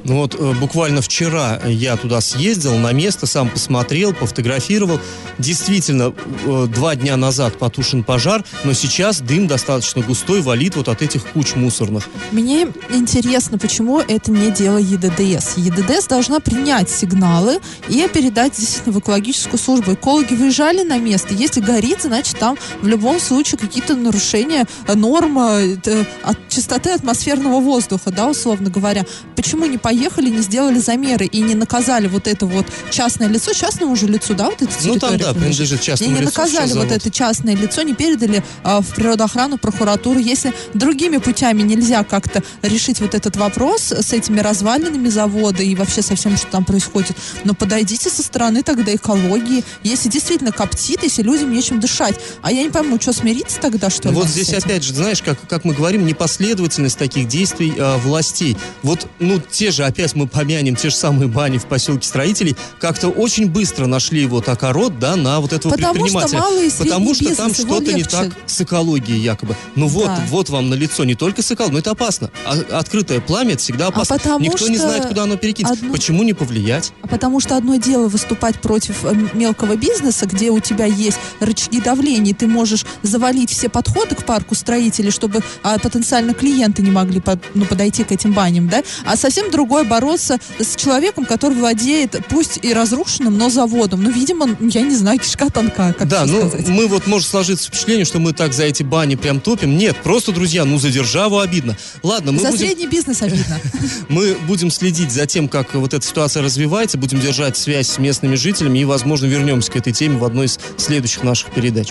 Ну 0.04 0.16
вот 0.16 0.34
э, 0.38 0.52
буквально 0.60 1.00
вчера 1.00 1.60
я 1.64 1.96
туда 1.96 2.20
съездил 2.20 2.76
на 2.76 2.92
место, 2.92 3.26
сам 3.26 3.48
посмотрел, 3.48 4.12
пофотографировал. 4.12 5.00
Действительно, 5.38 6.12
э, 6.44 6.66
два 6.66 6.94
дня 6.94 7.16
назад 7.16 7.58
потушен 7.58 8.04
пожар, 8.04 8.44
но 8.64 8.74
сейчас 8.74 9.20
дым 9.20 9.46
достаточно 9.46 10.02
густой, 10.02 10.42
валит 10.42 10.76
вот 10.76 10.88
от 10.88 11.00
этих 11.00 11.24
куч 11.28 11.54
мусорных. 11.54 12.08
Мне 12.32 12.68
интересно, 12.90 13.58
почему 13.58 14.00
это 14.00 14.30
не 14.30 14.50
дело 14.50 14.76
ЕДДС. 14.76 15.56
ЕДДС 15.56 16.06
должна 16.06 16.38
принять 16.40 16.90
сигналы 16.90 17.60
и 17.88 18.06
передать 18.12 18.56
действительно 18.58 18.96
в 18.96 19.00
экологическую 19.00 19.58
службу. 19.58 19.94
Экологи 19.94 20.34
выезжали 20.34 20.82
на 20.82 20.98
место. 20.98 21.32
Если 21.32 21.60
горит, 21.60 22.02
значит 22.02 22.38
там 22.38 22.58
в 22.82 22.86
любом 22.86 23.18
случае 23.20 23.58
какие-то 23.58 23.96
нарушения 23.96 24.66
э, 24.86 24.94
норм 24.94 25.38
от 25.38 26.38
чистоты 26.50 26.90
атмосферного 26.90 27.60
воздуха, 27.60 28.10
да, 28.10 28.28
условно 28.28 28.68
говоря. 28.68 29.06
Почему 29.34 29.64
не 29.64 29.78
поехали, 29.78 29.93
не 29.94 30.42
сделали 30.42 30.78
замеры 30.78 31.26
и 31.26 31.40
не 31.40 31.54
наказали 31.54 32.06
вот 32.08 32.26
это 32.26 32.46
вот 32.46 32.66
частное 32.90 33.28
лицо, 33.28 33.52
частному 33.52 33.96
же 33.96 34.06
лицу, 34.06 34.34
да, 34.34 34.46
вот 34.46 34.62
это 34.62 34.72
Ну 34.84 34.98
там, 34.98 35.16
да, 35.18 35.32
принадлежит 35.32 35.80
и 35.80 35.82
частному 35.82 36.12
не 36.12 36.20
лицу, 36.20 36.32
наказали 36.32 36.68
что 36.68 36.78
вот 36.78 36.92
это 36.92 37.10
частное 37.10 37.54
лицо, 37.54 37.82
не 37.82 37.94
передали 37.94 38.42
а, 38.62 38.80
в 38.80 38.94
природоохрану, 38.94 39.58
прокуратуру. 39.58 40.18
Если 40.18 40.52
другими 40.74 41.18
путями 41.18 41.62
нельзя 41.62 42.04
как-то 42.04 42.42
решить 42.62 43.00
вот 43.00 43.14
этот 43.14 43.36
вопрос 43.36 43.92
с 43.92 44.12
этими 44.12 44.40
развалинами 44.40 45.08
завода 45.08 45.62
и 45.62 45.74
вообще 45.74 46.02
со 46.02 46.14
всем, 46.16 46.36
что 46.36 46.46
там 46.48 46.64
происходит, 46.64 47.16
но 47.44 47.54
подойдите 47.54 48.10
со 48.10 48.22
стороны 48.22 48.62
тогда 48.62 48.94
экологии. 48.94 49.64
Если 49.82 50.08
действительно 50.08 50.52
коптит, 50.52 51.02
если 51.02 51.22
людям 51.22 51.52
нечем 51.52 51.80
дышать. 51.80 52.14
А 52.42 52.52
я 52.52 52.62
не 52.62 52.70
пойму, 52.70 53.00
что 53.00 53.12
смириться 53.12 53.60
тогда, 53.60 53.90
что 53.90 54.08
ли? 54.08 54.14
Вот 54.14 54.28
здесь 54.28 54.52
опять 54.52 54.82
же, 54.82 54.94
знаешь, 54.94 55.22
как, 55.22 55.38
как 55.48 55.64
мы 55.64 55.74
говорим, 55.74 56.06
непоследовательность 56.06 56.98
таких 56.98 57.28
действий 57.28 57.74
э, 57.76 57.96
властей. 57.98 58.56
Вот, 58.82 59.06
ну, 59.18 59.40
те 59.50 59.70
же, 59.70 59.83
опять 59.86 60.14
мы 60.14 60.26
помянем, 60.26 60.76
те 60.76 60.90
же 60.90 60.96
самые 60.96 61.28
бани 61.28 61.58
в 61.58 61.66
поселке 61.66 62.06
строителей, 62.06 62.56
как-то 62.80 63.08
очень 63.08 63.46
быстро 63.50 63.86
нашли 63.86 64.26
вот 64.26 64.48
окорот, 64.48 64.98
да, 64.98 65.16
на 65.16 65.40
вот 65.40 65.52
этого 65.52 65.72
Потому 65.72 65.94
что 65.94 66.18
предпринимателя. 66.18 66.38
малый 66.40 66.68
и 66.68 66.70
Потому 66.70 67.14
что 67.14 67.34
там 67.36 67.54
что-то 67.54 67.92
не 67.92 68.02
так 68.04 68.32
с 68.46 68.60
экологией 68.60 69.20
якобы. 69.20 69.56
Ну 69.74 69.86
вот, 69.88 70.06
Да. 70.06 70.22
вот 70.30 70.48
вам 70.50 70.70
на 70.70 70.74
лицо 70.74 71.04
не 71.04 71.14
только 71.14 71.42
с 71.42 71.50
экологией, 71.50 71.72
но 71.74 71.78
это 71.80 71.90
опасно. 71.92 72.30
А- 72.46 72.78
открытое 72.78 73.20
пламя, 73.20 73.52
это 73.54 73.62
всегда 73.62 73.88
опасно. 73.88 74.14
А 74.14 74.18
потому 74.18 74.44
Никто 74.44 74.68
не 74.68 74.76
что 74.76 74.88
знает, 74.88 75.06
куда 75.06 75.24
оно 75.24 75.36
перекинется. 75.36 75.74
одно- 75.80 75.92
Почему 75.92 76.22
не 76.22 76.32
повлиять? 76.34 76.92
А 77.02 77.08
Потому 77.08 77.40
что 77.40 77.56
одно 77.56 77.76
дело 77.76 78.08
выступать 78.08 78.60
против 78.60 79.04
э, 79.04 79.14
мелкого 79.34 79.76
бизнеса, 79.76 80.26
где 80.26 80.50
у 80.50 80.60
тебя 80.60 80.84
есть 80.86 81.18
рычаги 81.40 81.80
давления, 81.80 82.34
ты 82.34 82.46
можешь 82.46 82.84
завалить 83.02 83.50
все 83.50 83.68
подходы 83.68 84.14
к 84.14 84.24
парку 84.24 84.54
строителей, 84.54 85.10
чтобы 85.10 85.42
а, 85.62 85.78
потенциально 85.78 86.34
клиенты 86.34 86.82
не 86.82 86.90
могли 86.90 87.20
под- 87.20 87.40
ну, 87.54 87.64
подойти 87.64 88.04
к 88.04 88.12
этим 88.12 88.32
баням, 88.32 88.68
да? 88.68 88.82
А 89.04 89.16
совсем 89.16 89.50
другое 89.50 89.73
бороться 89.82 90.38
с 90.60 90.76
человеком, 90.76 91.24
который 91.24 91.54
владеет, 91.54 92.16
пусть 92.28 92.60
и 92.62 92.72
разрушенным, 92.72 93.36
но 93.36 93.50
заводом. 93.50 94.04
Ну, 94.04 94.10
видимо, 94.10 94.56
я 94.60 94.82
не 94.82 94.94
знаю, 94.94 95.18
кишка 95.18 95.50
тонка, 95.50 95.92
как 95.98 96.06
да, 96.06 96.24
ну 96.26 96.48
сказать. 96.48 96.68
мы 96.68 96.86
вот 96.86 97.08
может 97.08 97.28
сложиться 97.28 97.66
впечатление, 97.68 98.04
что 98.04 98.20
мы 98.20 98.32
так 98.32 98.52
за 98.52 98.64
эти 98.64 98.84
бани 98.84 99.16
прям 99.16 99.40
топим. 99.40 99.76
Нет, 99.76 99.96
просто, 100.04 100.30
друзья, 100.30 100.64
ну 100.64 100.78
за 100.78 100.90
державу 100.90 101.40
обидно. 101.40 101.76
Ладно, 102.04 102.30
мы 102.30 102.40
За 102.40 102.50
будем... 102.50 102.66
средний 102.66 102.86
бизнес 102.86 103.22
обидно. 103.22 103.58
Мы 104.08 104.36
будем 104.46 104.70
следить 104.70 105.10
за 105.10 105.26
тем, 105.26 105.48
как 105.48 105.74
вот 105.74 105.94
эта 105.94 106.04
ситуация 106.06 106.42
развивается, 106.42 106.98
будем 106.98 107.20
держать 107.20 107.56
связь 107.56 107.88
с 107.88 107.98
местными 107.98 108.36
жителями 108.36 108.80
и, 108.80 108.84
возможно, 108.84 109.26
вернемся 109.26 109.72
к 109.72 109.76
этой 109.76 109.92
теме 109.92 110.18
в 110.18 110.24
одной 110.24 110.46
из 110.46 110.58
следующих 110.76 111.22
наших 111.22 111.50
передач. 111.52 111.88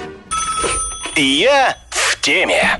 Я 1.15 1.77
в 1.89 2.19
теме. 2.21 2.79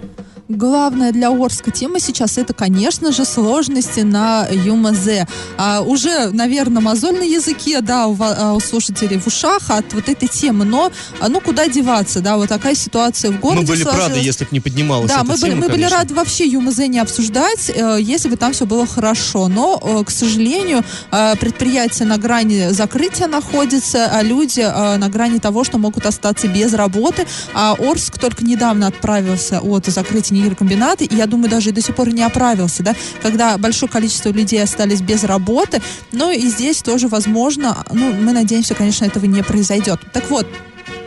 Главная 0.49 1.13
для 1.13 1.29
Орска 1.29 1.71
тема 1.71 2.01
сейчас 2.01 2.37
это, 2.37 2.53
конечно 2.53 3.13
же, 3.13 3.23
сложности 3.23 4.01
на 4.01 4.45
ЮМЗ. 4.51 5.25
А, 5.57 5.79
уже, 5.81 6.31
наверное, 6.31 6.81
мозоль 6.81 7.17
на 7.17 7.23
языке, 7.23 7.79
да, 7.79 8.07
у, 8.07 8.17
а, 8.19 8.53
у 8.53 8.59
слушателей 8.59 9.19
в 9.19 9.27
ушах 9.27 9.69
от 9.69 9.93
вот 9.93 10.09
этой 10.09 10.27
темы. 10.27 10.65
Но, 10.65 10.91
а, 11.21 11.29
ну, 11.29 11.39
куда 11.39 11.69
деваться, 11.69 12.19
да, 12.19 12.35
вот 12.35 12.49
такая 12.49 12.75
ситуация 12.75 13.31
в 13.31 13.39
городе 13.39 13.61
мы 13.61 13.67
были 13.67 13.83
сложилась. 13.83 14.09
рады, 14.09 14.19
если 14.19 14.43
бы 14.43 14.49
не 14.51 14.59
поднималась 14.59 15.09
Да, 15.09 15.23
мы 15.23 15.35
были, 15.37 15.51
тема, 15.51 15.61
мы 15.61 15.69
были 15.69 15.85
рады 15.85 16.13
вообще 16.13 16.45
ЮМЗ 16.45 16.79
не 16.89 16.99
обсуждать, 16.99 17.71
э, 17.73 17.97
если 18.01 18.27
бы 18.27 18.35
там 18.35 18.51
все 18.51 18.65
было 18.65 18.85
хорошо. 18.85 19.47
Но, 19.47 19.81
э, 19.81 20.03
к 20.03 20.09
сожалению, 20.09 20.83
э, 21.11 21.35
предприятие 21.37 22.05
на 22.05 22.17
грани 22.17 22.71
закрытия 22.71 23.27
находится, 23.27 24.07
а 24.07 24.21
люди 24.21 24.59
э, 24.59 24.97
на 24.97 25.07
грани 25.07 25.39
того, 25.39 25.63
что 25.63 25.77
могут 25.77 26.05
остаться 26.05 26.49
без 26.49 26.73
работы. 26.73 27.25
А 27.53 27.75
Орск 27.79 28.17
только 28.19 28.43
недавно 28.43 28.87
отправился 28.87 29.61
от 29.61 29.85
закрытия 29.85 30.32
нефтегелькомбинаты, 30.33 31.05
и 31.05 31.15
я 31.15 31.25
думаю, 31.25 31.49
даже 31.49 31.71
до 31.71 31.81
сих 31.81 31.95
пор 31.95 32.09
не 32.13 32.23
оправился, 32.23 32.83
да, 32.83 32.95
когда 33.21 33.57
большое 33.57 33.91
количество 33.91 34.29
людей 34.29 34.61
остались 34.61 35.01
без 35.01 35.23
работы, 35.23 35.81
но 36.11 36.31
и 36.31 36.41
здесь 36.47 36.81
тоже 36.81 37.07
возможно, 37.07 37.85
ну, 37.91 38.13
мы 38.13 38.33
надеемся, 38.33 38.75
конечно, 38.75 39.05
этого 39.05 39.25
не 39.25 39.43
произойдет. 39.43 39.99
Так 40.11 40.29
вот, 40.29 40.47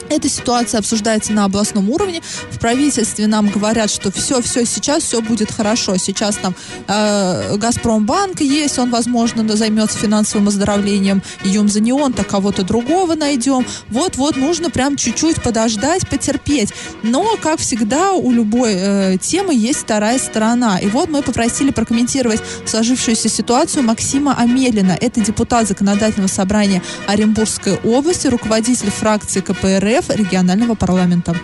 эта 0.09 0.29
ситуация 0.29 0.79
обсуждается 0.79 1.33
на 1.33 1.45
областном 1.45 1.91
уровне. 1.91 2.23
В 2.51 2.59
правительстве 2.59 3.27
нам 3.27 3.49
говорят, 3.49 3.91
что 3.91 4.11
все, 4.11 4.41
все 4.41 4.65
сейчас, 4.65 5.03
все 5.03 5.21
будет 5.21 5.51
хорошо. 5.51 5.97
Сейчас 5.97 6.37
там 6.37 6.55
э, 6.87 7.57
Газпромбанк 7.57 8.41
есть, 8.41 8.79
он, 8.79 8.91
возможно, 8.91 9.57
займется 9.57 9.99
финансовым 9.99 10.49
оздоровлением 10.49 11.23
Юмза 11.45 11.81
не 11.81 11.93
он, 11.93 12.13
так 12.13 12.27
кого-то 12.27 12.63
другого 12.63 13.15
найдем. 13.15 13.65
Вот-вот, 13.89 14.37
нужно 14.37 14.71
прям 14.71 14.97
чуть-чуть 14.97 15.43
подождать, 15.43 16.09
потерпеть. 16.09 16.73
Но, 17.03 17.37
как 17.43 17.61
всегда, 17.61 18.13
у 18.13 18.31
любой 18.31 18.73
э, 18.75 19.19
темы 19.19 19.55
есть 19.55 19.81
вторая 19.81 20.19
сторона. 20.19 20.79
И 20.79 20.89
вот 20.89 21.09
мы 21.09 21.23
попросили 21.23 21.71
прокомментировать 21.71 22.41
сложившуюся 22.65 23.29
ситуацию 23.29 23.83
Максима 23.83 24.35
Амелина. 24.39 24.97
Это 25.01 25.21
депутат 25.21 25.69
Законодательного 25.69 26.29
собрания 26.29 26.83
Оренбургской 27.07 27.79
области, 27.85 28.27
руководитель 28.27 28.91
фракции 28.91 29.41
КПРФ 29.41 29.96
РФ 29.97 30.11
регионального 30.11 30.75
парламента? 30.75 31.35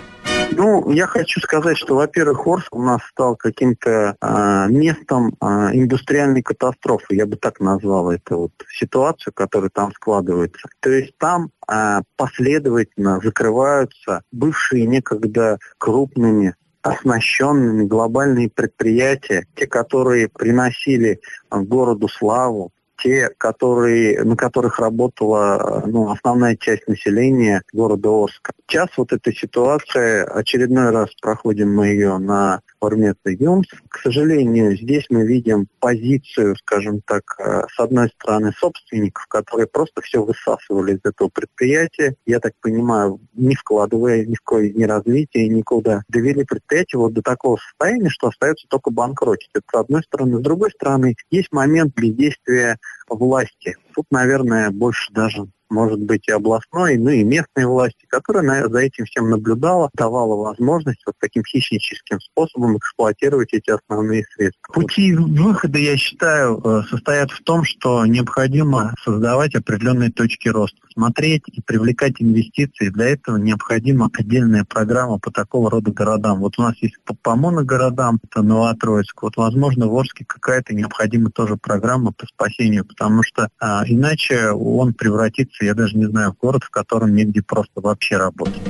Ну, 0.55 0.91
я 0.91 1.07
хочу 1.07 1.41
сказать, 1.41 1.79
что, 1.79 1.95
во-первых, 1.95 2.47
Орск 2.47 2.75
у 2.75 2.83
нас 2.83 3.01
стал 3.11 3.37
каким-то 3.37 4.17
э, 4.21 4.67
местом 4.69 5.35
э, 5.41 5.47
индустриальной 5.73 6.43
катастрофы. 6.43 7.15
Я 7.15 7.25
бы 7.25 7.37
так 7.37 7.61
назвал 7.61 8.11
это 8.11 8.37
вот 8.37 8.53
ситуацию, 8.71 9.33
которая 9.33 9.71
там 9.71 9.93
складывается. 9.93 10.69
То 10.81 10.91
есть 10.91 11.17
там 11.17 11.51
э, 11.67 12.01
последовательно 12.17 13.21
закрываются 13.25 14.23
бывшие 14.31 14.87
некогда 14.87 15.59
крупными 15.79 16.55
оснащенными 16.83 17.85
глобальные 17.85 18.51
предприятия, 18.51 19.47
те, 19.55 19.67
которые 19.67 20.29
приносили 20.29 21.21
городу 21.51 22.09
славу, 22.09 22.73
те, 22.99 23.31
которые, 23.39 24.23
на 24.23 24.37
которых 24.37 24.79
работала 24.79 25.83
ну, 25.87 26.11
основная 26.11 26.57
часть 26.57 26.87
населения 26.89 27.63
города 27.73 28.09
Орска. 28.11 28.53
Сейчас 28.67 28.89
вот 28.97 29.13
эта 29.13 29.33
ситуация, 29.33 30.25
очередной 30.25 30.91
раз 30.91 31.11
проходим 31.21 31.75
мы 31.75 31.89
ее 31.89 32.19
на 32.19 32.61
форметы 32.83 33.37
ЮМС. 33.39 33.69
К 33.89 33.99
сожалению, 33.99 34.77
здесь 34.77 35.07
мы 35.09 35.25
видим 35.25 35.69
позицию, 35.79 36.57
скажем 36.57 37.01
так, 37.07 37.23
э, 37.39 37.63
с 37.73 37.79
одной 37.79 38.09
стороны 38.09 38.53
собственников, 38.59 39.25
которые 39.29 39.69
просто 39.69 40.01
все 40.03 40.25
высасывали 40.25 40.95
из 40.95 41.01
этого 41.05 41.29
предприятия, 41.29 42.17
я 42.27 42.41
так 42.41 42.55
понимаю, 42.61 43.21
не 43.35 43.55
вкладывая 43.55 44.27
ни 44.27 44.35
в 44.35 44.41
кое 44.41 44.73
ни 44.73 44.83
развитие, 44.83 45.49
никуда. 45.49 46.03
Довели 46.09 46.43
предприятие 46.45 46.99
вот 46.99 47.13
до 47.13 47.23
такого 47.23 47.57
состояния, 47.57 48.09
что 48.09 48.29
остается 48.29 48.67
только 48.69 48.91
банкротить. 48.91 49.51
Это 49.55 49.65
с 49.71 49.81
одной 49.81 50.03
стороны. 50.03 50.39
С 50.39 50.43
другой 50.43 50.73
стороны, 50.73 51.15
есть 51.31 51.53
момент 51.53 51.95
бездействия 51.95 52.79
власти. 53.09 53.77
Тут, 53.95 54.07
наверное, 54.11 54.71
больше 54.71 55.13
даже 55.13 55.47
может 55.73 56.01
быть, 56.01 56.29
и 56.29 56.33
областной, 56.33 56.97
ну 56.99 57.11
и 57.11 57.25
местной 57.25 57.65
власти, 57.65 58.07
которая 58.09 58.69
за 58.69 58.79
этим 58.79 59.07
всем 59.07 59.31
наблюдала, 59.31 59.91
давала 59.95 60.37
возможность 60.37 61.03
вот 61.07 61.17
таким 61.19 61.43
хищническим 61.45 62.21
способом 62.21 62.77
эксплуатировать 62.77 63.53
эти 63.53 63.71
основные 63.71 64.25
средства. 64.35 64.73
Пути 64.73 65.15
выхода, 65.15 65.79
я 65.79 65.97
считаю, 65.97 66.61
э, 66.63 66.83
состоят 66.89 67.31
в 67.31 67.43
том, 67.43 67.65
что 67.65 68.05
необходимо 68.07 68.95
создавать 69.03 69.55
определенные 69.55 70.13
точки 70.13 70.49
роста, 70.49 70.79
смотреть 70.93 71.43
и 71.49 71.61
привлекать 71.63 72.15
инвестиции. 72.19 72.91
Для 72.91 73.07
этого 73.07 73.39
необходима 73.39 74.11
отдельная 74.13 74.65
программа 74.65 75.19
по 75.19 75.31
такого 75.31 75.71
рода 75.71 75.91
городам. 75.91 76.41
Вот 76.41 76.59
у 76.59 76.63
нас 76.63 76.75
есть 76.83 76.97
по, 77.05 77.15
по 77.15 77.35
моногородам, 77.35 78.21
это 78.23 78.43
Новотроицк. 78.43 79.23
Вот, 79.23 79.37
возможно, 79.37 79.89
в 79.89 79.97
Орске 79.97 80.25
какая-то 80.27 80.75
необходима 80.75 81.31
тоже 81.31 81.57
программа 81.57 82.13
по 82.13 82.27
спасению, 82.27 82.85
потому 82.85 83.23
что 83.23 83.49
а, 83.59 83.85
иначе 83.87 84.51
он 84.51 84.93
превратится 84.93 85.62
я 85.65 85.75
даже 85.75 85.97
не 85.97 86.07
знаю, 86.07 86.35
город, 86.41 86.65
в 86.65 86.71
котором 86.71 87.15
негде 87.15 87.43
просто 87.43 87.81
вообще 87.81 88.17
работать. 88.17 88.61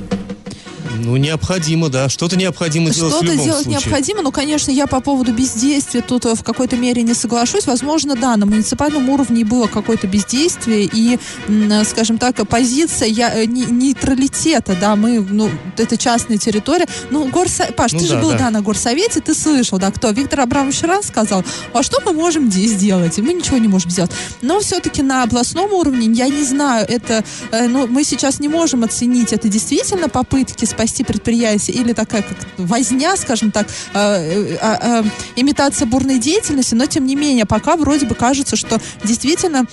Ну, 0.98 1.16
необходимо, 1.16 1.88
да. 1.88 2.08
Что-то 2.08 2.36
необходимо 2.36 2.90
делать 2.90 3.12
Что-то 3.12 3.26
в 3.26 3.30
любом 3.30 3.44
делать 3.44 3.64
случае. 3.64 3.80
необходимо. 3.80 4.22
Ну, 4.22 4.32
конечно, 4.32 4.70
я 4.70 4.86
по 4.86 5.00
поводу 5.00 5.32
бездействия 5.32 6.02
тут 6.02 6.26
э, 6.26 6.34
в 6.34 6.42
какой-то 6.42 6.76
мере 6.76 7.02
не 7.02 7.14
соглашусь. 7.14 7.66
Возможно, 7.66 8.14
да, 8.14 8.36
на 8.36 8.46
муниципальном 8.46 9.08
уровне 9.08 9.44
было 9.44 9.66
какое-то 9.66 10.06
бездействие 10.06 10.88
и, 10.92 11.18
э, 11.48 11.84
скажем 11.84 12.18
так, 12.18 12.46
позиция 12.48 13.08
я, 13.08 13.34
э, 13.34 13.46
нейтралитета, 13.46 14.76
да, 14.80 14.96
мы, 14.96 15.20
ну, 15.20 15.50
это 15.76 15.96
частная 15.96 16.38
территория. 16.38 16.86
Ну, 17.10 17.28
горсо... 17.28 17.64
Паш, 17.76 17.92
ну, 17.92 18.00
ты 18.00 18.08
да, 18.08 18.14
же 18.14 18.20
был, 18.20 18.30
да. 18.32 18.38
да, 18.38 18.50
на 18.50 18.60
горсовете, 18.60 19.20
ты 19.20 19.34
слышал, 19.34 19.78
да, 19.78 19.90
кто? 19.90 20.10
Виктор 20.10 20.40
Абрамович 20.40 20.82
раз 20.82 21.08
сказал, 21.08 21.44
а 21.72 21.82
что 21.82 22.00
мы 22.04 22.12
можем 22.12 22.50
здесь 22.50 22.72
сделать? 22.72 23.18
И 23.18 23.22
мы 23.22 23.32
ничего 23.32 23.58
не 23.58 23.68
можем 23.68 23.90
сделать. 23.90 24.12
Но 24.42 24.60
все-таки 24.60 25.02
на 25.02 25.22
областном 25.22 25.72
уровне, 25.72 26.06
я 26.12 26.28
не 26.28 26.44
знаю, 26.44 26.86
это, 26.88 27.24
ну, 27.50 27.86
мы 27.86 28.04
сейчас 28.04 28.40
не 28.40 28.48
можем 28.48 28.84
оценить, 28.84 29.32
это 29.32 29.48
действительно 29.48 30.08
попытки 30.08 30.64
спасти 30.64 30.81
спасти 30.82 31.04
предприятие 31.04 31.76
или 31.76 31.92
такая 31.92 32.22
как 32.22 32.36
возня, 32.58 33.16
скажем 33.16 33.52
так, 33.52 33.68
э, 33.94 34.56
э, 34.60 34.78
э, 34.80 35.02
имитация 35.36 35.86
бурной 35.86 36.18
деятельности, 36.18 36.74
но 36.74 36.86
тем 36.86 37.06
не 37.06 37.14
менее 37.14 37.46
пока 37.46 37.76
вроде 37.76 38.04
бы 38.06 38.16
кажется, 38.16 38.56
что 38.56 38.80
действительно 39.04 39.66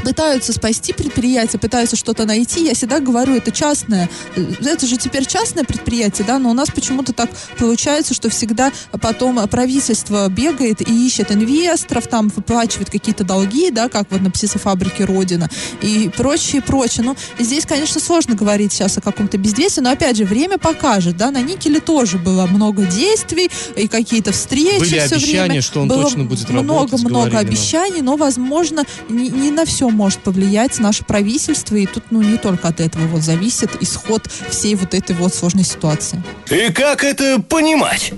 пытаются 0.00 0.52
спасти 0.52 0.92
предприятие, 0.92 1.58
пытаются 1.58 1.96
что-то 1.96 2.24
найти. 2.24 2.64
Я 2.64 2.74
всегда 2.74 3.00
говорю, 3.00 3.34
это 3.34 3.50
частное. 3.50 4.08
Это 4.36 4.86
же 4.86 4.96
теперь 4.96 5.26
частное 5.26 5.64
предприятие, 5.64 6.26
да, 6.26 6.38
но 6.38 6.50
у 6.50 6.54
нас 6.54 6.70
почему-то 6.70 7.12
так 7.12 7.30
получается, 7.58 8.14
что 8.14 8.30
всегда 8.30 8.72
потом 9.00 9.46
правительство 9.48 10.28
бегает 10.28 10.80
и 10.80 11.06
ищет 11.06 11.32
инвесторов, 11.32 12.06
там 12.06 12.28
выплачивает 12.34 12.90
какие-то 12.90 13.24
долги, 13.24 13.70
да, 13.70 13.88
как 13.88 14.10
вот 14.10 14.20
на 14.20 14.30
птицефабрике 14.30 15.04
Родина 15.04 15.48
и 15.82 16.10
прочее, 16.16 16.62
прочее. 16.62 17.04
Ну, 17.04 17.16
здесь, 17.38 17.66
конечно, 17.66 18.00
сложно 18.00 18.34
говорить 18.34 18.72
сейчас 18.72 18.98
о 18.98 19.00
каком-то 19.00 19.38
бездействии, 19.38 19.82
но, 19.82 19.90
опять 19.90 20.16
же, 20.16 20.24
время 20.24 20.58
покажет, 20.58 21.16
да, 21.16 21.30
на 21.30 21.42
Никеле 21.42 21.80
тоже 21.80 22.18
было 22.18 22.46
много 22.46 22.84
действий 22.86 23.50
и 23.76 23.88
какие-то 23.88 24.32
встречи 24.32 24.80
Были 24.80 24.88
все 24.88 25.16
обещания, 25.16 25.44
время. 25.44 25.62
что 25.62 25.80
он 25.82 25.88
было 25.88 26.02
точно 26.02 26.24
будет 26.24 26.48
много, 26.48 26.68
работать. 26.68 27.00
Много-много 27.00 27.38
обещаний, 27.38 28.00
но, 28.00 28.16
возможно, 28.16 28.84
не, 29.08 29.28
не 29.28 29.50
на 29.50 29.64
все 29.64 29.83
может 29.90 30.20
повлиять 30.20 30.78
наше 30.78 31.04
правительство, 31.04 31.76
и 31.76 31.86
тут, 31.86 32.04
ну, 32.10 32.22
не 32.22 32.36
только 32.36 32.68
от 32.68 32.80
этого 32.80 33.06
вот 33.06 33.22
зависит 33.22 33.70
исход 33.82 34.28
всей 34.48 34.74
вот 34.74 34.94
этой 34.94 35.14
вот 35.16 35.34
сложной 35.34 35.64
ситуации. 35.64 36.22
И 36.50 36.72
как 36.72 37.04
это 37.04 37.40
понимать? 37.40 38.12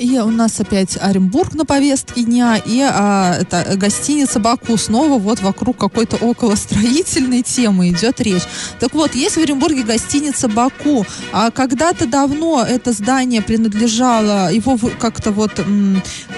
И 0.00 0.18
у 0.18 0.30
нас 0.30 0.58
опять 0.58 0.96
Оренбург 0.98 1.52
на 1.52 1.66
повестке 1.66 2.22
дня, 2.22 2.56
и 2.56 2.80
а, 2.80 3.36
это 3.38 3.76
гостиница 3.76 4.40
Баку 4.40 4.78
снова 4.78 5.18
вот 5.18 5.40
вокруг 5.40 5.76
какой-то 5.76 6.16
околостроительной 6.16 7.42
темы 7.42 7.90
идет 7.90 8.18
речь. 8.22 8.44
Так 8.78 8.94
вот, 8.94 9.14
есть 9.14 9.36
в 9.36 9.40
Оренбурге 9.40 9.82
гостиница 9.82 10.48
Баку, 10.48 11.04
а 11.32 11.50
когда-то 11.50 12.06
давно 12.06 12.64
это 12.66 12.92
здание 12.92 13.42
принадлежало, 13.42 14.50
его 14.50 14.78
как-то 14.98 15.32
вот, 15.32 15.52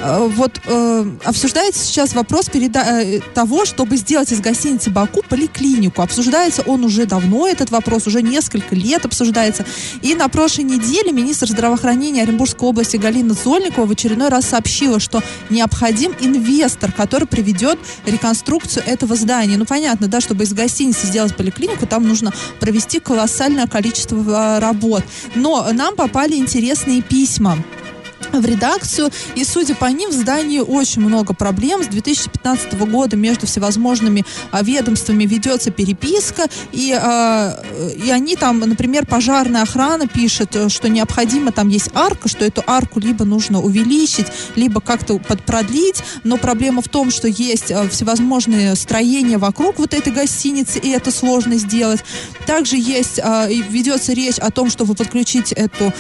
а, 0.01 0.27
вот 0.27 0.61
э, 0.67 1.07
обсуждается 1.23 1.85
сейчас 1.85 2.15
вопрос 2.17 2.49
переда- 2.49 2.85
э, 2.85 3.21
того, 3.33 3.65
чтобы 3.65 3.97
сделать 3.97 4.33
из 4.33 4.41
гостиницы 4.41 4.91
Баку 4.91 5.23
поликлинику. 5.29 6.03
Обсуждается 6.03 6.63
он 6.63 6.85
уже 6.85 7.07
давно, 7.07 7.47
этот 7.47 7.71
вопрос, 7.71 8.09
уже 8.09 8.23
несколько 8.23 8.75
лет 8.75 9.05
обсуждается. 9.05 9.65
И 10.01 10.17
на 10.17 10.27
прошлой 10.27 10.65
неделе 10.65 11.13
министр 11.13 11.47
здравоохранения 11.47 12.25
Оренбургской 12.25 12.69
области 12.69 12.97
Галина 12.97 13.35
Зо 13.35 13.52
Сокольникова 13.53 13.85
в 13.85 13.91
очередной 13.91 14.31
раз 14.31 14.47
сообщила, 14.47 14.99
что 14.99 15.23
необходим 15.51 16.15
инвестор, 16.21 16.91
который 16.91 17.29
приведет 17.29 17.79
реконструкцию 18.07 18.83
этого 18.87 19.15
здания. 19.15 19.59
Ну, 19.59 19.67
понятно, 19.67 20.09
да, 20.09 20.23
чтобы 20.23 20.45
из 20.45 20.55
гостиницы 20.55 21.07
сделать 21.07 21.37
поликлинику, 21.37 21.87
там 21.87 22.09
нужно 22.09 22.33
провести 22.61 22.99
колоссальное 22.99 23.67
количество 23.67 24.25
а, 24.29 24.59
работ. 24.59 25.05
Но 25.35 25.71
нам 25.71 25.97
попали 25.97 26.37
интересные 26.37 27.03
письма 27.03 27.59
в 28.33 28.45
редакцию, 28.45 29.11
и, 29.35 29.45
судя 29.45 29.75
по 29.75 29.87
ним, 29.87 30.11
в 30.11 30.15
здании 30.15 30.61
очень 30.61 31.03
много 31.03 31.35
проблем. 31.35 31.83
С 31.83 31.89
2015 31.89 32.75
года 32.75 33.17
между 33.17 33.47
всевозможными 33.47 34.25
а, 34.51 34.63
ведомствами 34.63 35.25
ведется 35.25 35.71
переписка, 35.71 36.47
и, 36.73 36.93
а, 36.93 37.63
и 38.05 38.11
они 38.11 38.37
там, 38.37 38.61
например, 38.61 39.07
пожарная 39.07 39.63
охрана 39.63 40.07
пишет, 40.07 40.57
что 40.69 40.89
необходимо, 40.89 41.53
там 41.53 41.69
есть 41.69 41.91
арка, 41.95 42.29
что 42.29 42.45
эту 42.45 42.63
арку 42.67 43.01
либо 43.01 43.25
нужно 43.25 43.61
увеличить, 43.61 44.27
либо 44.57 44.81
как-то 44.81 45.19
подпродлить, 45.19 46.03
но 46.25 46.37
проблема 46.37 46.83
в 46.83 46.89
том, 46.89 47.11
что 47.11 47.29
есть 47.29 47.71
а, 47.71 47.89
всевозможные 47.89 48.75
строения 48.77 49.39
вокруг 49.39 49.79
вот 49.79 49.95
этой 49.95 50.13
гостиницы, 50.13 50.79
и 50.79 50.91
это 50.91 51.11
сложно 51.11 51.57
сделать. 51.57 52.01
Также 52.47 52.77
есть, 52.77 53.19
ведется 53.19 54.13
речь 54.13 54.39
о 54.39 54.51
том, 54.51 54.71
чтобы 54.71 54.95
подключить 54.95 55.53
эту 55.53 55.93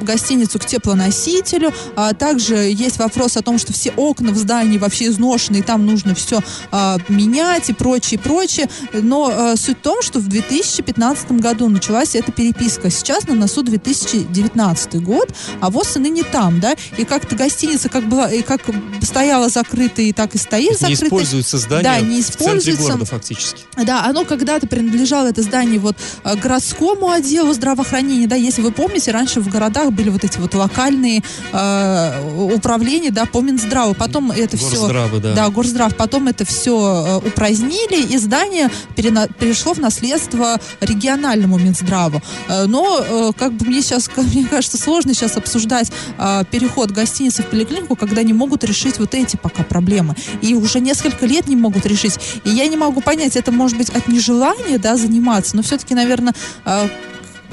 гостиницу 0.00 0.58
к 0.58 0.66
теплоносителю, 0.66 1.15
заместителю. 1.16 1.72
А 1.96 2.12
также 2.12 2.56
есть 2.56 2.98
вопрос 2.98 3.36
о 3.36 3.42
том, 3.42 3.58
что 3.58 3.72
все 3.72 3.92
окна 3.96 4.32
в 4.32 4.36
здании 4.36 4.78
вообще 4.78 5.06
изношены, 5.06 5.58
и 5.58 5.62
там 5.62 5.86
нужно 5.86 6.14
все 6.14 6.40
а, 6.70 6.98
менять 7.08 7.70
и 7.70 7.72
прочее, 7.72 8.18
прочее. 8.20 8.68
Но 8.92 9.30
а, 9.32 9.56
суть 9.56 9.78
в 9.78 9.82
том, 9.82 10.02
что 10.02 10.18
в 10.20 10.28
2015 10.28 11.32
году 11.32 11.68
началась 11.68 12.14
эта 12.14 12.32
переписка. 12.32 12.90
Сейчас 12.90 13.26
на 13.26 13.34
носу 13.34 13.62
2019 13.62 15.02
год, 15.02 15.30
а 15.60 15.70
ВОЗ 15.70 15.96
и 15.96 15.98
ныне 16.00 16.22
там, 16.24 16.60
да, 16.60 16.74
и 16.96 17.04
как-то 17.04 17.36
гостиница 17.36 17.88
как 17.88 18.04
была, 18.08 18.30
и 18.30 18.42
как 18.42 18.60
стояла 19.02 19.48
закрытой, 19.48 20.08
и 20.08 20.12
так 20.12 20.34
и 20.34 20.38
стоит 20.38 20.70
Не 20.70 20.76
закрытой. 20.76 21.04
используется 21.06 21.58
здание 21.58 21.82
Да, 21.84 22.00
не 22.00 22.22
в 22.22 22.26
центре 22.26 22.56
используется. 22.72 22.82
города 22.82 23.04
фактически. 23.04 23.62
Да, 23.84 24.04
оно 24.04 24.24
когда-то 24.24 24.66
принадлежало, 24.66 25.28
это 25.28 25.42
здание, 25.42 25.78
вот 25.78 25.96
э, 26.24 26.36
городскому 26.36 27.10
отделу 27.10 27.52
здравоохранения, 27.52 28.26
да, 28.26 28.36
если 28.36 28.62
вы 28.62 28.72
помните, 28.72 29.10
раньше 29.10 29.40
в 29.40 29.48
городах 29.48 29.92
были 29.92 30.08
вот 30.10 30.24
эти 30.24 30.38
вот 30.38 30.54
локальные 30.54 31.05
э, 31.52 32.52
управления, 32.54 33.10
да, 33.10 33.26
по 33.26 33.40
Минздраву, 33.40 33.94
потом 33.94 34.30
это 34.30 34.56
все... 34.56 34.76
Горздравы, 34.76 35.20
да. 35.20 35.34
Да, 35.34 35.48
Горздрав. 35.50 35.94
Потом 35.96 36.28
это 36.28 36.44
все 36.44 37.20
упразднили, 37.24 38.02
и 38.12 38.18
здание 38.18 38.70
перена- 38.96 39.28
перешло 39.38 39.74
в 39.74 39.78
наследство 39.78 40.58
региональному 40.80 41.58
Минздраву. 41.58 42.22
Э, 42.48 42.66
Но, 42.66 43.00
э, 43.00 43.30
как 43.38 43.52
бы 43.52 43.66
мне 43.66 43.82
сейчас, 43.82 44.10
мне 44.16 44.44
кажется, 44.44 44.78
сложно 44.78 45.14
сейчас 45.14 45.36
обсуждать 45.36 45.90
э, 46.18 46.42
переход 46.50 46.90
гостиницы 46.90 47.42
в 47.42 47.46
поликлинику, 47.46 47.96
когда 47.96 48.22
не 48.22 48.32
могут 48.32 48.64
решить 48.64 48.98
вот 48.98 49.14
эти 49.14 49.36
пока 49.36 49.62
проблемы. 49.62 50.14
И 50.42 50.54
уже 50.54 50.80
несколько 50.80 51.26
лет 51.26 51.48
не 51.48 51.56
могут 51.56 51.86
решить. 51.86 52.18
И 52.44 52.50
я 52.50 52.66
не 52.68 52.76
могу 52.76 53.00
понять, 53.00 53.36
это 53.36 53.52
может 53.52 53.76
быть 53.78 53.90
от 53.90 54.08
нежелания, 54.08 54.78
да, 54.78 54.96
заниматься, 54.96 55.56
но 55.56 55.62
все-таки, 55.62 55.94
наверное, 55.94 56.34
э, 56.64 56.88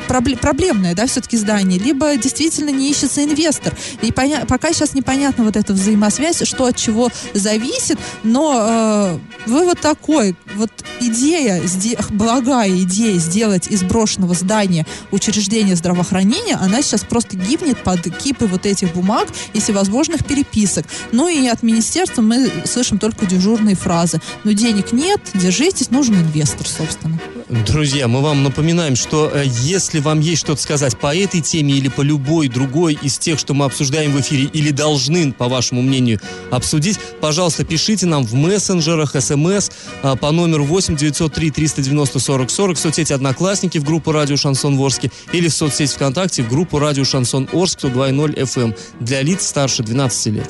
проблемное, 0.08 0.96
да, 0.96 1.06
все-таки 1.08 1.38
здание, 1.38 1.80
либо 1.80 2.16
действительно 2.18 2.70
не 2.70 2.92
ищется 2.92 3.24
инвестор. 3.24 3.76
И 4.02 4.12
поня- 4.12 4.46
пока 4.46 4.74
сейчас 4.74 4.94
непонятно 4.94 5.44
вот 5.44 5.56
эта 5.56 5.74
взаимосвязь, 5.74 6.44
что 6.44 6.66
от 6.66 6.76
чего 6.76 7.10
зависит, 7.34 7.98
но 8.24 9.20
э, 9.46 9.50
вывод 9.50 9.80
такой, 9.80 10.36
вот 10.56 10.72
идея, 11.00 11.62
благая 12.10 12.70
идея 12.84 13.18
сделать 13.18 13.68
из 13.68 13.84
брошенного 13.84 14.34
здания 14.34 14.86
учреждение 15.12 15.76
здравоохранения, 15.76 16.56
она 16.56 16.82
сейчас 16.82 17.02
просто 17.02 17.38
гибнет 17.38 17.84
под 17.84 18.02
кипы 18.18 18.46
вот 18.46 18.66
этих 18.66 18.94
бумаг 18.94 19.28
и 19.54 19.60
всевозможных 19.60 20.26
переписок. 20.26 20.86
Ну 21.12 21.28
и 21.28 21.48
от 21.48 21.64
министерства 21.64 22.22
мы 22.22 22.50
слышим 22.66 23.00
только 23.00 23.26
дежурные 23.26 23.76
фразы. 23.76 24.22
Но 24.44 24.52
денег 24.52 24.92
нет, 24.92 25.22
держитесь, 25.34 25.90
нужен 25.90 26.16
инвестор, 26.16 26.68
собственно. 26.68 27.20
Друзья, 27.54 28.08
мы 28.08 28.22
вам 28.22 28.42
напоминаем, 28.42 28.96
что 28.96 29.30
э, 29.32 29.44
если 29.46 30.00
вам 30.00 30.22
есть 30.22 30.42
что-то 30.42 30.60
сказать 30.60 30.98
по 30.98 31.16
этой 31.16 31.40
теме 31.40 31.76
или 31.76 31.88
по 31.88 32.02
любой 32.02 32.48
другой 32.48 32.98
из 33.00 33.20
тех, 33.20 33.38
что 33.38 33.54
мы 33.54 33.66
обсуждаем 33.66 34.12
в 34.12 34.20
эфире, 34.20 34.46
или 34.46 34.72
должны, 34.72 35.32
по 35.32 35.48
вашему 35.48 35.84
мнению, 35.84 36.20
обсудить, 36.50 37.00
пожалуйста, 37.22 37.64
пишите 37.64 38.08
нам 38.08 38.26
в 38.26 38.34
мессенджерах, 38.34 39.16
смс 39.20 39.70
э, 40.02 40.16
по 40.16 40.32
номеру 40.32 40.66
8 40.66 40.96
903 40.96 41.52
390 41.52 42.20
40 42.20 42.50
40 42.50 42.78
в 42.78 42.80
соцсети 42.80 43.14
«Одноклассники» 43.14 43.78
в 43.78 43.84
группу 43.84 44.12
«Радио 44.12 44.36
Шансон 44.36 44.76
Ворске» 44.76 45.12
или 45.32 45.48
в 45.48 45.54
соцсети 45.54 45.94
ВКонтакте 45.94 46.42
в 46.42 46.50
группу 46.50 46.80
«Радио 46.80 47.04
Шансон 47.04 47.48
Орск» 47.54 47.82
102.0 47.84 48.36
FM 48.36 48.76
для 49.00 49.22
лиц 49.22 49.46
старше 49.46 49.84
12 49.84 50.34
лет. 50.34 50.50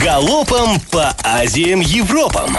Галопом 0.00 0.80
по 0.92 1.08
Азиям 1.24 1.80
Европам. 1.80 2.56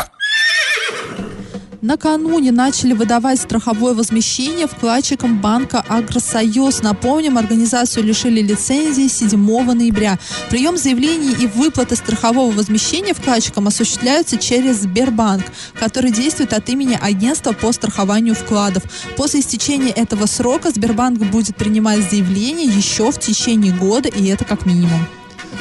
Накануне 1.82 2.52
начали 2.52 2.94
выдавать 2.94 3.40
страховое 3.40 3.94
возмещение 3.94 4.66
вкладчикам 4.66 5.40
банка 5.40 5.86
«Агросоюз». 5.88 6.82
Напомним, 6.82 7.38
организацию 7.38 8.04
лишили 8.04 8.42
лицензии 8.42 9.08
7 9.08 9.74
ноября. 9.74 10.18
Прием 10.50 10.76
заявлений 10.76 11.36
и 11.40 11.46
выплаты 11.46 11.96
страхового 11.96 12.52
возмещения 12.52 13.14
вкладчикам 13.14 13.68
осуществляются 13.68 14.38
через 14.38 14.78
Сбербанк, 14.78 15.44
который 15.80 16.10
действует 16.10 16.54
от 16.54 16.68
имени 16.70 16.98
агентства 17.00 17.52
по 17.52 17.72
страхованию 17.72 18.34
вкладов. 18.34 18.84
После 19.16 19.42
истечения 19.42 19.92
этого 19.92 20.26
срока 20.26 20.72
Сбербанк 20.72 21.20
будет 21.20 21.58
принимать 21.58 22.10
заявления 22.10 22.66
еще 22.66 23.12
в 23.12 23.20
течение 23.20 23.72
года, 23.72 24.10
и 24.10 24.26
это 24.28 24.46
как 24.46 24.66
минимум. 24.66 25.06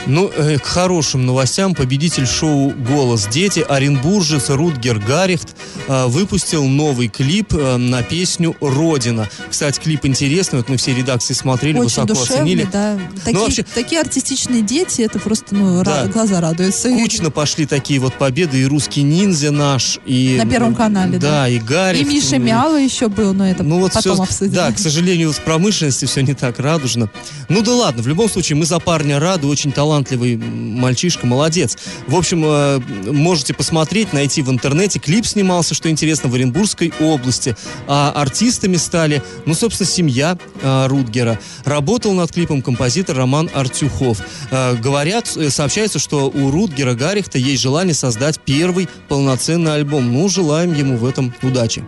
Ну, 0.07 0.31
э, 0.35 0.59
к 0.59 0.65
хорошим 0.65 1.27
новостям 1.27 1.75
победитель 1.75 2.27
шоу 2.27 2.71
«Голос 2.71 3.27
дети» 3.27 3.65
оренбуржец 3.69 4.51
Рутгер 4.51 5.01
Гарихт 5.01 5.56
выпустил 5.89 6.65
новый 6.67 7.09
клип 7.09 7.55
э, 7.55 7.77
на 7.77 8.03
песню 8.03 8.57
«Родина». 8.61 9.29
Кстати, 9.51 9.79
клип 9.81 10.05
интересный, 10.07 10.59
вот 10.59 10.69
мы 10.69 10.77
все 10.77 10.95
редакции 10.95 11.35
смотрели, 11.35 11.75
Очень 11.79 11.85
высоко 11.85 12.07
душевный, 12.09 12.37
оценили. 12.37 12.69
да. 12.73 12.99
Такие, 13.25 13.39
вообще- 13.41 13.63
такие 13.63 14.01
артистичные 14.01 14.63
дети, 14.63 15.03
это 15.03 15.19
просто, 15.19 15.55
ну, 15.55 15.83
Да. 15.85 16.05
ра- 16.05 16.13
глаза 16.13 16.41
радуются. 16.41 16.89
Кучно 16.91 17.31
пошли 17.31 17.67
такие 17.67 18.01
вот 18.01 18.15
победы, 18.15 18.61
и 18.61 18.65
«Русский 18.67 19.03
ниндзя» 19.03 19.51
наш, 19.51 19.99
и... 20.07 20.37
На 20.43 20.49
Первом 20.51 20.75
канале, 20.75 21.19
да. 21.19 21.31
да. 21.43 21.49
и 21.49 21.59
Гарри. 21.59 21.99
И 21.99 22.05
Миша 22.05 22.39
Мяла 22.39 22.77
еще 22.81 23.09
был, 23.09 23.33
но 23.35 23.49
это 23.49 23.63
Ну 23.63 23.79
вот 23.81 23.93
потом 23.93 24.15
все, 24.15 24.23
обсудим. 24.23 24.53
да, 24.53 24.73
к 24.73 24.79
сожалению, 24.79 25.33
в 25.33 25.41
промышленности 25.41 26.05
все 26.07 26.23
не 26.23 26.35
так 26.35 26.59
радужно. 26.59 27.11
Ну 27.49 27.63
да 27.63 27.73
ладно, 27.73 28.03
в 28.03 28.09
любом 28.09 28.29
случае, 28.29 28.57
мы 28.57 28.65
за 28.67 28.79
парня 28.81 29.19
рады, 29.21 29.47
очень 29.47 29.73
талантливый 29.73 30.37
мальчишка, 30.37 31.27
молодец. 31.27 31.77
В 32.07 32.17
общем, 32.17 32.43
э, 32.45 32.81
можете 33.13 33.55
посмотреть, 33.55 34.13
найти 34.13 34.43
в 34.43 34.51
интернете. 34.51 34.99
Клип 34.99 35.27
снимался, 35.27 35.75
что 35.77 35.91
интересно, 35.91 36.29
в 36.29 36.35
Оренбургской 36.35 36.93
области. 37.01 37.57
А 37.87 38.13
артистами 38.15 38.77
стали, 38.77 39.23
ну, 39.45 39.55
собственно, 39.55 39.89
семья 39.89 40.39
э, 40.63 40.87
Рутгера. 40.87 41.39
Работал 41.65 42.13
над 42.13 42.33
клипом 42.33 42.63
композитор 42.63 43.17
Роман 43.17 43.51
Артюхов. 43.55 44.21
Э, 44.51 44.75
говорят, 44.75 45.37
э, 45.37 45.51
сообщается, 45.51 45.99
что 45.99 46.29
у 46.29 46.51
Рутгера 46.51 46.95
Гарихта 46.95 47.39
есть 47.39 47.63
желание 47.63 47.95
создать 47.95 48.41
первый 48.41 48.89
полноценный 49.09 49.75
альбом. 49.75 50.13
Ну, 50.13 50.29
желаем 50.29 50.75
ему 50.75 50.97
в 50.97 51.05
этом 51.05 51.35
удачи. 51.43 51.85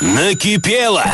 Накипело! 0.00 1.04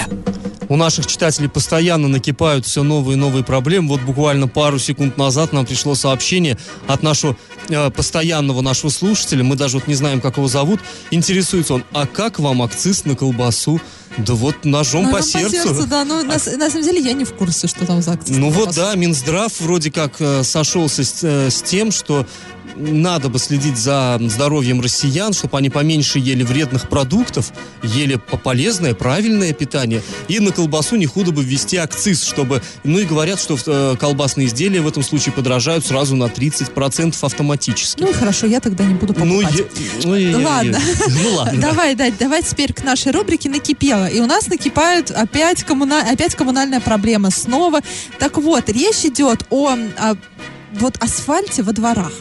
У 0.73 0.77
наших 0.77 1.07
читателей 1.07 1.51
постоянно 1.51 2.09
накипают 2.09 2.65
все 2.65 2.83
новые 2.83 3.19
и 3.19 3.21
новые 3.21 3.45
проблемы. 3.45 3.89
Вот 3.91 4.01
буквально 4.01 4.49
пару 4.49 4.79
секунд 4.79 5.19
назад 5.19 5.53
нам 5.53 5.67
пришло 5.67 5.95
сообщение 5.95 6.57
от 6.87 7.03
нашего 7.03 7.37
э, 7.69 7.91
постоянного 7.91 8.63
нашего 8.63 8.89
слушателя. 8.89 9.45
Мы 9.45 9.57
даже 9.57 9.77
вот 9.77 9.87
не 9.87 9.95
знаем, 9.95 10.23
как 10.23 10.39
его 10.39 10.49
зовут. 10.49 10.81
Интересуется 11.11 11.75
он, 11.75 11.85
а 11.93 12.07
как 12.07 12.39
вам 12.39 12.63
акциз 12.63 13.05
на 13.05 13.15
колбасу? 13.15 13.83
Да 14.17 14.33
вот 14.33 14.65
ножом 14.65 15.05
Ну, 15.05 15.11
по 15.11 15.19
ну, 15.19 15.23
сердцу. 15.25 15.87
да, 15.87 16.07
ну, 16.07 16.25
на, 16.25 16.39
с- 16.39 16.57
на 16.57 16.71
самом 16.71 16.85
деле 16.85 17.01
я 17.03 17.13
не 17.13 17.27
в 17.27 17.35
курсе, 17.35 17.67
что 17.67 17.85
там 17.85 18.01
за 18.01 18.13
акция. 18.13 18.39
Ну 18.39 18.49
вот 18.49 18.75
да, 18.75 18.95
Минздрав 18.95 19.53
вроде 19.61 19.93
как 19.93 20.15
э, 20.21 20.43
сошелся 20.43 21.05
с, 21.05 21.19
э, 21.23 21.51
с 21.51 21.61
тем, 21.61 21.93
что 21.93 22.27
надо 22.77 23.29
бы 23.29 23.39
следить 23.39 23.77
за 23.77 24.19
здоровьем 24.21 24.81
россиян, 24.81 25.33
чтобы 25.33 25.59
они 25.59 25.71
поменьше 25.71 26.19
ели 26.19 26.43
вредных 26.43 26.89
продуктов, 26.89 27.53
ели 27.83 28.17
по- 28.17 28.37
полезное, 28.37 28.95
правильное 28.95 29.53
питание. 29.53 30.03
И 30.29 30.41
на 30.41 30.51
колбасу 30.53 30.97
не 30.97 31.07
худо 31.07 31.33
бы 31.33 31.43
ввести 31.45 31.77
акциз, 31.77 32.23
чтобы... 32.25 32.63
Ну 32.85 32.99
и 32.99 33.05
говорят, 33.05 33.41
что 33.41 33.59
э, 33.67 33.97
колбасные 33.99 34.47
изделия 34.47 34.81
в 34.81 34.89
этом 34.89 35.03
случае 35.03 35.33
подорожают 35.33 35.85
сразу 35.87 36.17
на 36.17 36.25
30% 36.25 37.15
автоматически. 37.21 38.01
Ну 38.03 38.13
хорошо, 38.13 38.47
я 38.47 38.61
тогда 38.61 38.85
не 38.85 38.95
буду 38.95 39.15
Ну, 39.19 39.41
покупать. 39.43 39.59
я- 39.59 40.09
ну, 40.09 40.15
я- 40.17 40.31
я- 40.31 40.39
Ладно. 40.39 40.79
Ну 41.23 41.35
ладно. 41.37 41.61
да. 41.61 41.69
Давай, 41.71 41.95
да, 41.95 42.11
давай 42.19 42.43
теперь 42.43 42.73
к 42.73 42.83
нашей 42.85 43.13
рубрике 43.13 43.49
«Накипело». 43.51 44.07
И 44.09 44.21
у 44.21 44.27
нас 44.27 44.49
накипает 44.49 45.11
опять, 45.11 45.63
коммуна- 45.65 46.11
опять 46.11 46.35
коммунальная 46.35 46.81
проблема 46.81 47.31
снова. 47.31 47.81
Так 48.19 48.39
вот, 48.39 48.69
речь 48.69 49.05
идет 49.05 49.45
о, 49.51 49.71
о 49.99 50.15
вот 50.75 50.97
асфальте 51.01 51.63
во 51.63 51.73
дворах. 51.73 52.13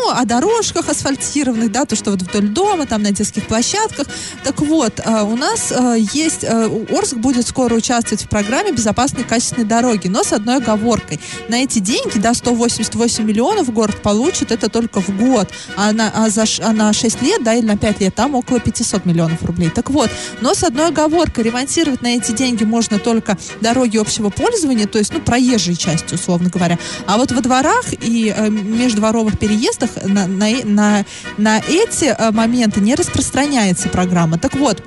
Ну, 0.00 0.10
о 0.10 0.24
дорожках 0.24 0.88
асфальтированных, 0.88 1.72
да, 1.72 1.84
то, 1.84 1.96
что 1.96 2.12
вот 2.12 2.22
вдоль 2.22 2.48
дома, 2.48 2.86
там 2.86 3.02
на 3.02 3.10
детских 3.10 3.46
площадках. 3.46 4.06
Так 4.44 4.60
вот, 4.60 5.00
э, 5.04 5.22
у 5.22 5.36
нас 5.36 5.72
э, 5.72 5.96
есть, 6.12 6.44
э, 6.44 6.84
Орск 6.90 7.16
будет 7.16 7.48
скоро 7.48 7.74
участвовать 7.74 8.22
в 8.22 8.28
программе 8.28 8.70
«Безопасные 8.70 9.24
качественные 9.24 9.66
дороги», 9.66 10.06
но 10.06 10.22
с 10.22 10.32
одной 10.32 10.58
оговоркой. 10.58 11.18
На 11.48 11.64
эти 11.64 11.80
деньги, 11.80 12.18
да, 12.18 12.32
188 12.32 13.24
миллионов 13.24 13.72
город 13.72 14.00
получит, 14.00 14.52
это 14.52 14.68
только 14.68 15.00
в 15.00 15.08
год. 15.18 15.48
А 15.76 15.92
на, 15.92 16.12
а 16.14 16.30
за, 16.30 16.44
а 16.62 16.72
на 16.72 16.92
6 16.92 17.20
лет, 17.22 17.42
да, 17.42 17.54
или 17.54 17.66
на 17.66 17.76
5 17.76 18.00
лет, 18.00 18.14
там 18.14 18.36
около 18.36 18.60
500 18.60 19.04
миллионов 19.04 19.42
рублей. 19.42 19.70
Так 19.70 19.90
вот, 19.90 20.10
но 20.40 20.54
с 20.54 20.62
одной 20.62 20.88
оговоркой, 20.88 21.42
ремонтировать 21.42 22.02
на 22.02 22.14
эти 22.14 22.30
деньги 22.30 22.62
можно 22.62 23.00
только 23.00 23.36
дороги 23.60 23.96
общего 23.96 24.30
пользования, 24.30 24.86
то 24.86 24.98
есть, 24.98 25.12
ну, 25.12 25.20
проезжей 25.20 25.74
части, 25.74 26.14
условно 26.14 26.50
говоря. 26.50 26.78
А 27.06 27.16
вот 27.16 27.32
во 27.32 27.40
дворах 27.40 27.92
и 27.92 28.32
э, 28.36 28.48
междворовых 28.48 29.36
переездах 29.40 29.87
на, 30.04 30.26
на, 30.26 30.48
на, 30.64 31.04
на 31.36 31.58
эти 31.58 32.06
э, 32.06 32.30
моменты 32.32 32.80
не 32.80 32.94
распространяется 32.94 33.88
программа. 33.88 34.38
Так 34.38 34.54
вот, 34.54 34.82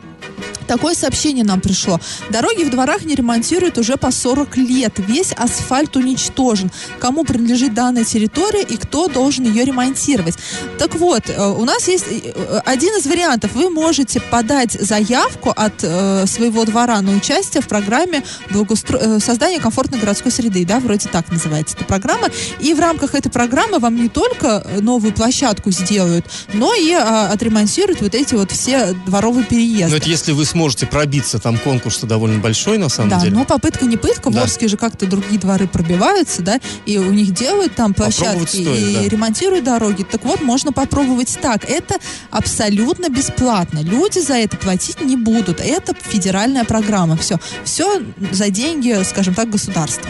Такое 0.67 0.95
сообщение 0.95 1.43
нам 1.43 1.61
пришло. 1.61 1.99
Дороги 2.29 2.63
в 2.63 2.69
дворах 2.69 3.03
не 3.03 3.15
ремонтируют 3.15 3.77
уже 3.77 3.97
по 3.97 4.11
40 4.11 4.57
лет. 4.57 4.93
Весь 4.97 5.31
асфальт 5.33 5.95
уничтожен. 5.95 6.71
Кому 6.99 7.23
принадлежит 7.23 7.73
данная 7.73 8.03
территория 8.03 8.63
и 8.63 8.77
кто 8.77 9.07
должен 9.07 9.45
ее 9.45 9.65
ремонтировать? 9.65 10.35
Так 10.77 10.95
вот, 10.95 11.29
э, 11.29 11.47
у 11.47 11.65
нас 11.65 11.87
есть 11.87 12.05
э, 12.09 12.61
один 12.65 12.95
из 12.95 13.05
вариантов. 13.05 13.53
Вы 13.53 13.69
можете 13.69 14.19
подать 14.19 14.71
заявку 14.71 15.51
от 15.55 15.83
э, 15.83 16.25
своего 16.27 16.65
двора 16.65 17.01
на 17.01 17.15
участие 17.15 17.61
в 17.61 17.67
программе 17.67 18.23
благоустро... 18.49 18.97
э, 18.97 19.19
создания 19.19 19.59
комфортной 19.59 19.99
городской 19.99 20.31
среды, 20.31 20.65
да, 20.65 20.79
вроде 20.79 21.09
так 21.09 21.31
называется 21.31 21.75
эта 21.77 21.85
программа. 21.85 22.29
И 22.59 22.73
в 22.73 22.79
рамках 22.79 23.15
этой 23.15 23.29
программы 23.29 23.79
вам 23.79 23.95
не 23.95 24.09
только 24.09 24.65
новую 24.79 25.13
площадку 25.13 25.71
сделают, 25.71 26.25
но 26.53 26.73
и 26.73 26.91
а, 26.93 27.29
отремонтируют 27.31 28.01
вот 28.01 28.15
эти 28.15 28.35
вот 28.35 28.51
все 28.51 28.93
дворовые 29.05 29.45
переезды. 29.45 29.91
Но 29.91 29.97
это 29.97 30.09
если 30.09 30.31
вы 30.31 30.45
сможете 30.51 30.85
пробиться, 30.85 31.39
там 31.39 31.57
конкурс 31.57 32.01
довольно 32.01 32.39
большой 32.39 32.77
на 32.77 32.89
самом 32.89 33.09
да, 33.09 33.19
деле. 33.19 33.35
но 33.35 33.45
попытка 33.45 33.85
не 33.85 33.97
пытка. 33.97 34.29
Да. 34.29 34.43
Орске 34.43 34.67
же 34.67 34.77
как-то 34.77 35.05
другие 35.05 35.39
дворы 35.39 35.67
пробиваются, 35.67 36.41
да, 36.41 36.59
и 36.85 36.97
у 36.97 37.11
них 37.11 37.33
делают 37.33 37.75
там 37.75 37.93
площадки 37.93 38.47
стоит, 38.47 38.67
и 38.67 38.95
да. 38.95 39.09
ремонтируют 39.09 39.63
дороги. 39.63 40.03
Так 40.03 40.23
вот, 40.25 40.41
можно 40.41 40.71
попробовать 40.71 41.37
так. 41.41 41.69
Это 41.69 41.95
абсолютно 42.29 43.09
бесплатно. 43.09 43.79
Люди 43.79 44.19
за 44.19 44.35
это 44.35 44.57
платить 44.57 45.01
не 45.01 45.15
будут. 45.15 45.59
Это 45.59 45.93
федеральная 45.99 46.63
программа. 46.65 47.17
Все. 47.17 47.39
Все 47.63 48.01
за 48.31 48.49
деньги, 48.49 49.01
скажем 49.03 49.33
так, 49.33 49.49
государства. 49.49 50.09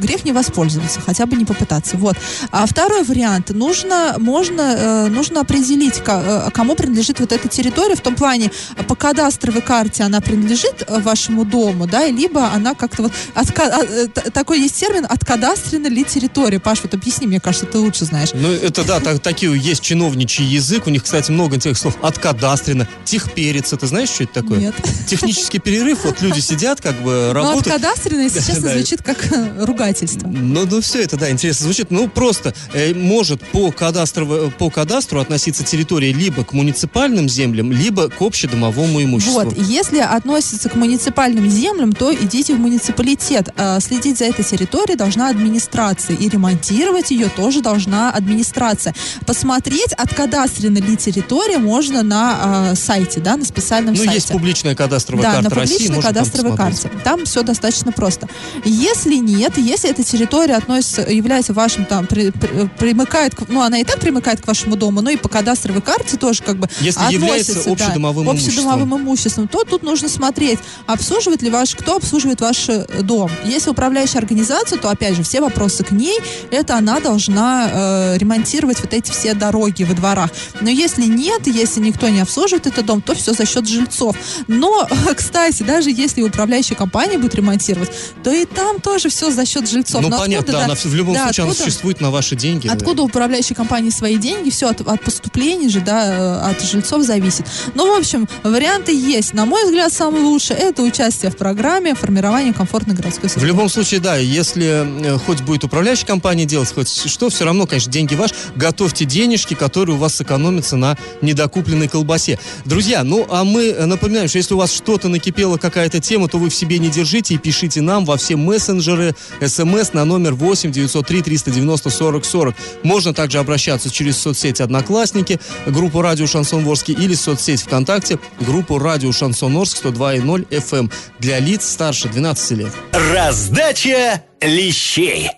Грех 0.00 0.24
не 0.24 0.32
воспользоваться, 0.32 1.00
хотя 1.00 1.26
бы 1.26 1.36
не 1.36 1.44
попытаться. 1.44 1.96
Вот. 1.96 2.16
А 2.50 2.66
второй 2.66 3.04
вариант. 3.04 3.50
Нужно, 3.50 4.16
можно, 4.18 4.62
э, 4.62 5.08
нужно 5.08 5.40
определить, 5.40 6.02
э, 6.06 6.50
кому 6.52 6.74
принадлежит 6.74 7.20
вот 7.20 7.32
эта 7.32 7.48
территория. 7.48 7.94
В 7.94 8.00
том 8.00 8.14
плане, 8.14 8.50
э, 8.76 8.82
по 8.84 8.94
кадастровой 9.34 9.62
карте 9.62 10.02
она 10.04 10.20
принадлежит 10.20 10.84
э, 10.86 11.00
вашему 11.00 11.44
дому, 11.44 11.86
да, 11.86 12.06
либо 12.06 12.48
она 12.52 12.74
как-то 12.74 13.02
вот... 13.04 13.12
от 13.34 13.52
ка- 13.52 13.80
а, 13.80 13.82
э, 13.82 14.06
такой 14.30 14.60
есть 14.60 14.76
термин 14.78 15.06
«откадастрена 15.08 15.88
ли 15.88 16.04
территория». 16.04 16.60
Паш, 16.60 16.82
вот 16.82 16.94
объясни, 16.94 17.26
мне 17.26 17.40
кажется, 17.40 17.66
ты 17.66 17.78
лучше 17.78 18.04
знаешь. 18.04 18.30
Ну, 18.32 18.50
это 18.50 18.84
да, 18.84 19.00
так- 19.00 19.20
такие 19.20 19.56
есть 19.58 19.82
чиновничий 19.82 20.44
язык. 20.44 20.86
У 20.86 20.90
них, 20.90 21.02
кстати, 21.02 21.30
много 21.30 21.58
тех 21.58 21.76
слов. 21.76 21.96
Откадастрено, 22.02 22.86
техперец. 23.04 23.72
Это 23.72 23.86
знаешь, 23.86 24.10
что 24.10 24.24
это 24.24 24.34
такое? 24.34 24.58
Нет. 24.58 24.74
Технический 25.08 25.58
перерыв. 25.58 26.04
Вот 26.04 26.20
люди 26.22 26.40
сидят, 26.40 26.80
как 26.80 26.94
бы 27.02 27.10
Но 27.28 27.32
работают. 27.32 27.66
«откадастрена», 27.66 28.20
если 28.22 28.40
честно, 28.40 28.72
звучит 28.72 29.02
как 29.02 29.32
э, 29.32 29.64
ругательство. 29.64 30.28
Ну, 30.28 30.66
ну 30.70 30.80
все 30.80 31.02
это, 31.02 31.16
да, 31.16 31.30
интересно 31.30 31.64
звучит. 31.64 31.90
Ну, 31.90 32.08
просто 32.08 32.54
э, 32.72 32.94
может 32.94 33.44
по, 33.48 33.68
кадастрово- 33.70 34.50
по 34.50 34.70
кадастру 34.70 35.20
относиться 35.20 35.64
территория 35.64 36.12
либо 36.12 36.44
к 36.44 36.52
муниципальным 36.52 37.28
землям, 37.28 37.72
либо 37.72 38.08
к 38.08 38.20
общедомовому 38.22 39.02
имуществу. 39.02 39.23
Вот, 39.30 39.56
если 39.58 39.98
относится 39.98 40.68
к 40.68 40.74
муниципальным 40.74 41.48
землям, 41.48 41.92
то 41.92 42.14
идите 42.14 42.54
в 42.54 42.58
муниципалитет. 42.60 43.50
А, 43.56 43.80
Следить 43.80 44.18
за 44.18 44.24
этой 44.26 44.44
территорией 44.44 44.96
должна 44.96 45.28
администрация, 45.28 46.16
и 46.16 46.28
ремонтировать 46.28 47.10
ее 47.10 47.28
тоже 47.28 47.60
должна 47.60 48.10
администрация. 48.10 48.94
Посмотреть, 49.26 49.92
откадастрена 49.92 50.78
ли 50.78 50.96
территория, 50.96 51.58
можно 51.58 52.02
на 52.02 52.70
а, 52.70 52.74
сайте, 52.74 53.20
да, 53.20 53.36
на 53.36 53.44
специальном 53.44 53.94
Ну, 53.94 53.98
сайте. 54.00 54.14
есть 54.14 54.28
публичная 54.28 54.74
кадастровая 54.74 55.22
Да, 55.24 55.32
карта 55.34 55.50
на 55.50 55.56
России. 55.56 55.88
можно 55.88 55.94
там 55.94 56.02
кадастровой 56.02 56.50
посмотреть. 56.52 56.80
карте. 56.82 56.98
Там 57.04 57.24
все 57.24 57.42
достаточно 57.42 57.92
просто. 57.92 58.28
Если 58.64 59.16
нет, 59.16 59.58
если 59.58 59.90
эта 59.90 60.02
территория 60.04 60.54
относится, 60.54 61.02
является 61.02 61.52
вашим 61.52 61.84
там, 61.84 62.06
при- 62.06 62.30
при- 62.30 62.68
примыкает, 62.78 63.34
к- 63.34 63.48
ну, 63.48 63.60
она 63.62 63.78
и 63.78 63.84
так 63.84 63.98
примыкает 64.00 64.40
к 64.40 64.46
вашему 64.46 64.76
дому, 64.76 65.00
но 65.00 65.10
и 65.10 65.16
по 65.16 65.28
кадастровой 65.28 65.82
карте 65.82 66.16
тоже 66.16 66.42
как 66.42 66.56
бы 66.58 66.68
Если 66.80 66.98
относится, 67.00 67.12
является 67.24 67.64
да, 67.64 67.70
общедомовым 67.72 68.28
общедомовым 68.30 68.82
имуществом, 68.84 69.04
то 69.16 69.64
тут 69.64 69.82
нужно 69.82 70.08
смотреть, 70.08 70.58
обслуживает 70.86 71.42
ли 71.42 71.50
ваш, 71.50 71.74
кто 71.74 71.96
обслуживает 71.96 72.40
ваш 72.40 72.68
э, 72.68 72.86
дом. 73.02 73.30
Если 73.44 73.70
управляющая 73.70 74.18
организация, 74.18 74.78
то 74.78 74.90
опять 74.90 75.16
же 75.16 75.22
все 75.22 75.40
вопросы 75.40 75.84
к 75.84 75.90
ней, 75.90 76.18
это 76.50 76.76
она 76.76 77.00
должна 77.00 77.68
э, 77.72 78.18
ремонтировать 78.18 78.80
вот 78.80 78.92
эти 78.94 79.10
все 79.10 79.34
дороги 79.34 79.84
во 79.84 79.94
дворах. 79.94 80.30
Но 80.60 80.70
если 80.70 81.04
нет, 81.04 81.46
если 81.46 81.80
никто 81.80 82.08
не 82.08 82.20
обслуживает 82.20 82.66
этот 82.66 82.86
дом, 82.86 83.00
то 83.02 83.14
все 83.14 83.32
за 83.32 83.46
счет 83.46 83.68
жильцов. 83.68 84.16
Но, 84.46 84.88
кстати, 85.16 85.62
даже 85.62 85.90
если 85.90 86.22
управляющая 86.22 86.76
компания 86.76 87.18
будет 87.18 87.34
ремонтировать, 87.34 87.90
то 88.22 88.32
и 88.32 88.44
там 88.44 88.80
тоже 88.80 89.08
все 89.08 89.30
за 89.30 89.46
счет 89.46 89.68
жильцов. 89.68 90.02
Ну, 90.02 90.08
Но 90.08 90.18
понятно, 90.18 90.38
откуда, 90.40 90.58
да, 90.58 90.64
она 90.64 90.74
в 90.74 90.94
любом 90.94 91.14
да, 91.14 91.24
случае 91.24 91.42
она 91.44 91.52
откуда- 91.52 91.70
существует 91.70 92.00
на 92.00 92.10
ваши 92.10 92.36
деньги. 92.36 92.68
Откуда 92.68 93.02
у 93.02 93.06
управляющей 93.06 93.54
компании 93.54 93.90
свои 93.90 94.16
деньги? 94.16 94.50
Все 94.50 94.68
от, 94.68 94.80
от 94.80 95.02
поступлений 95.02 95.68
же, 95.68 95.80
да, 95.80 96.06
э, 96.06 96.50
от 96.50 96.62
жильцов 96.62 97.02
зависит. 97.02 97.46
Ну, 97.74 97.94
в 97.94 97.98
общем, 97.98 98.28
варианты 98.42 98.92
есть. 99.04 99.34
На 99.34 99.44
мой 99.46 99.64
взгляд, 99.64 99.92
самый 99.92 100.22
лучший 100.22 100.56
это 100.56 100.82
участие 100.82 101.30
в 101.30 101.36
программе 101.36 101.94
формирования 101.94 102.52
комфортной 102.52 102.96
городской 102.96 103.28
В 103.28 103.32
среды. 103.32 103.46
любом 103.46 103.68
случае, 103.68 104.00
да, 104.00 104.16
если 104.16 105.14
э, 105.14 105.18
хоть 105.18 105.42
будет 105.42 105.64
управляющая 105.64 106.06
компания 106.06 106.44
делать, 106.44 106.72
хоть 106.72 106.88
что, 106.88 107.28
все 107.28 107.44
равно, 107.44 107.66
конечно, 107.66 107.92
деньги 107.92 108.14
ваши. 108.14 108.34
Готовьте 108.56 109.04
денежки, 109.04 109.54
которые 109.54 109.96
у 109.96 109.98
вас 109.98 110.14
сэкономятся 110.14 110.76
на 110.76 110.96
недокупленной 111.22 111.88
колбасе. 111.88 112.38
Друзья, 112.64 113.04
ну 113.04 113.26
а 113.30 113.44
мы 113.44 113.64
э, 113.70 113.84
напоминаем, 113.86 114.28
что 114.28 114.38
если 114.38 114.54
у 114.54 114.58
вас 114.58 114.72
что-то 114.72 115.08
накипело, 115.08 115.56
какая-то 115.56 116.00
тема, 116.00 116.28
то 116.28 116.38
вы 116.38 116.48
в 116.50 116.54
себе 116.54 116.78
не 116.78 116.88
держите 116.88 117.34
и 117.34 117.38
пишите 117.38 117.80
нам 117.80 118.04
во 118.04 118.16
все 118.16 118.36
мессенджеры, 118.36 119.14
смс 119.46 119.92
на 119.92 120.04
номер 120.04 120.34
8 120.34 120.72
903 120.72 121.22
390 121.22 121.90
40 121.90 122.24
40. 122.24 122.54
Можно 122.82 123.12
также 123.12 123.38
обращаться 123.38 123.90
через 123.90 124.16
соцсети 124.18 124.62
Одноклассники, 124.62 125.40
группу 125.66 126.00
Радио 126.00 126.26
Шансон 126.26 126.66
Орске 126.66 126.92
или 126.92 127.14
соцсеть 127.14 127.62
ВКонтакте, 127.62 128.18
группу 128.40 128.78
Радио 128.78 128.93
Шансон 129.12 129.56
Орск 129.56 129.84
102.0 129.84 130.48
FM 130.48 130.92
для 131.18 131.38
лиц 131.38 131.68
старше 131.68 132.08
12 132.08 132.50
лет. 132.58 132.72
Раздача 132.92 134.22
лещей. 134.40 135.30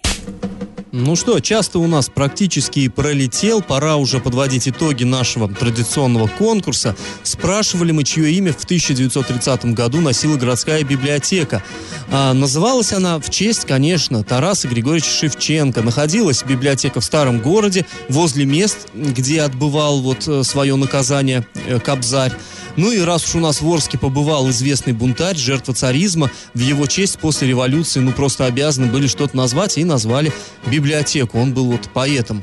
Ну 0.98 1.14
что, 1.14 1.40
часто 1.40 1.78
у 1.78 1.86
нас 1.86 2.08
практически 2.08 2.80
и 2.80 2.88
пролетел, 2.88 3.60
пора 3.60 3.96
уже 3.96 4.18
подводить 4.18 4.66
итоги 4.66 5.04
нашего 5.04 5.46
традиционного 5.46 6.26
конкурса. 6.26 6.96
Спрашивали 7.22 7.92
мы, 7.92 8.02
чье 8.02 8.32
имя 8.32 8.54
в 8.54 8.64
1930 8.64 9.74
году 9.74 10.00
носила 10.00 10.38
городская 10.38 10.82
библиотека. 10.84 11.62
А, 12.10 12.32
называлась 12.32 12.94
она 12.94 13.18
в 13.18 13.28
честь, 13.28 13.66
конечно, 13.66 14.24
Тараса 14.24 14.68
Григорьевича 14.68 15.10
Шевченко. 15.10 15.82
Находилась 15.82 16.42
библиотека 16.42 17.00
в 17.02 17.04
старом 17.04 17.40
городе, 17.40 17.84
возле 18.08 18.46
мест, 18.46 18.88
где 18.94 19.42
отбывал 19.42 20.00
вот 20.00 20.26
э, 20.26 20.44
свое 20.44 20.76
наказание 20.76 21.46
э, 21.66 21.78
Кобзарь. 21.78 22.32
Ну 22.76 22.92
и 22.92 23.00
раз 23.00 23.24
уж 23.26 23.36
у 23.36 23.40
нас 23.40 23.60
в 23.60 23.72
Орске 23.72 23.98
побывал 23.98 24.50
известный 24.50 24.92
бунтарь, 24.92 25.36
жертва 25.36 25.74
царизма, 25.74 26.30
в 26.54 26.60
его 26.60 26.86
честь 26.86 27.18
после 27.18 27.48
революции, 27.48 28.00
ну, 28.00 28.12
просто 28.12 28.44
обязаны 28.44 28.86
были 28.86 29.06
что-то 29.06 29.36
назвать, 29.36 29.78
и 29.78 29.84
назвали 29.84 30.32
библиотеку. 30.66 31.38
Он 31.38 31.54
был 31.54 31.72
вот 31.72 31.88
поэтом, 31.94 32.42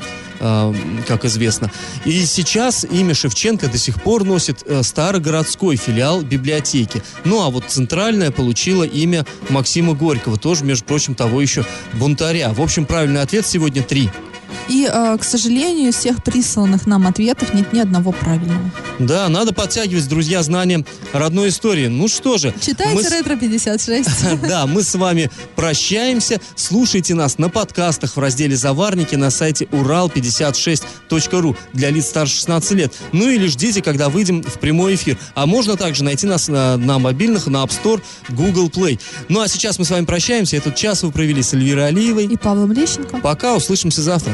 как 1.08 1.26
известно. 1.26 1.72
И 2.06 2.26
сейчас 2.26 2.86
имя 2.90 3.14
Шевченко 3.14 3.68
до 3.68 3.78
сих 3.78 4.02
пор 4.02 4.24
носит 4.26 4.64
э, 4.66 4.84
старогородской 4.84 5.76
филиал 5.78 6.22
библиотеки. 6.22 7.02
Ну, 7.24 7.42
а 7.44 7.50
вот 7.50 7.66
центральная 7.68 8.32
получила 8.32 8.84
имя 8.84 9.26
Максима 9.50 9.94
Горького, 9.94 10.38
тоже, 10.38 10.66
между 10.66 10.86
прочим, 10.86 11.16
того 11.16 11.42
еще 11.42 11.66
бунтаря. 11.94 12.52
В 12.54 12.62
общем, 12.62 12.86
правильный 12.86 13.22
ответ 13.22 13.46
сегодня 13.46 13.84
три. 13.84 14.10
И, 14.70 14.90
э, 14.92 15.18
к 15.20 15.24
сожалению, 15.24 15.90
из 15.90 15.96
всех 15.96 16.24
присланных 16.24 16.86
нам 16.88 17.06
ответов 17.08 17.54
нет 17.54 17.74
ни 17.74 17.80
одного 17.80 18.12
правильного. 18.12 18.72
Да, 19.00 19.28
надо 19.28 19.54
подтягивать, 19.54 20.08
друзья, 20.08 20.42
знания 20.44 20.86
родной 21.12 21.50
истории. 21.50 21.88
Ну 21.88 22.08
что 22.08 22.38
же, 22.38 22.54
Читайте 22.62 22.94
мы 22.96 23.04
с- 23.04 23.12
Ретро 23.12 23.36
56. 23.36 24.10
Да, 24.48 24.66
мы 24.66 24.84
с 24.84 24.96
вами 24.96 25.30
прощаемся. 25.56 26.40
Слушайте 26.56 27.14
нас 27.14 27.38
на 27.38 27.50
подкастах 27.50 28.16
в 28.16 28.20
разделе 28.20 28.56
«Заварники» 28.56 29.16
на 29.16 29.32
сайте 29.32 29.68
урал56.ру 30.42 31.56
для 31.74 31.90
лиц 31.90 32.08
старше 32.08 32.36
16 32.36 32.72
лет. 32.72 32.94
Ну 33.12 33.30
или 33.30 33.48
ждите, 33.48 33.82
когда 33.82 34.10
выйдем 34.10 34.42
в 34.42 34.60
прямой 34.60 34.96
эфир. 34.96 35.18
А 35.36 35.46
можно 35.46 35.78
также 35.78 36.04
найти 36.04 36.28
нас 36.28 36.48
на, 36.48 36.78
на 36.78 37.00
мобильных, 37.00 37.48
на 37.48 37.64
App 37.64 37.72
Store, 37.72 38.02
Google 38.30 38.70
Play. 38.70 39.00
Ну 39.30 39.42
а 39.42 39.48
сейчас 39.48 39.80
мы 39.80 39.86
с 39.86 39.90
вами 39.90 40.06
прощаемся. 40.06 40.58
Этот 40.58 40.76
час 40.76 41.04
вы 41.04 41.12
провели 41.12 41.42
с 41.42 41.54
Эльвирой 41.54 41.88
Алиевой. 41.88 42.26
И 42.26 42.38
Павлом 42.38 42.72
Лещенко. 42.72 43.18
Пока, 43.18 43.56
услышимся 43.56 44.02
завтра. 44.02 44.34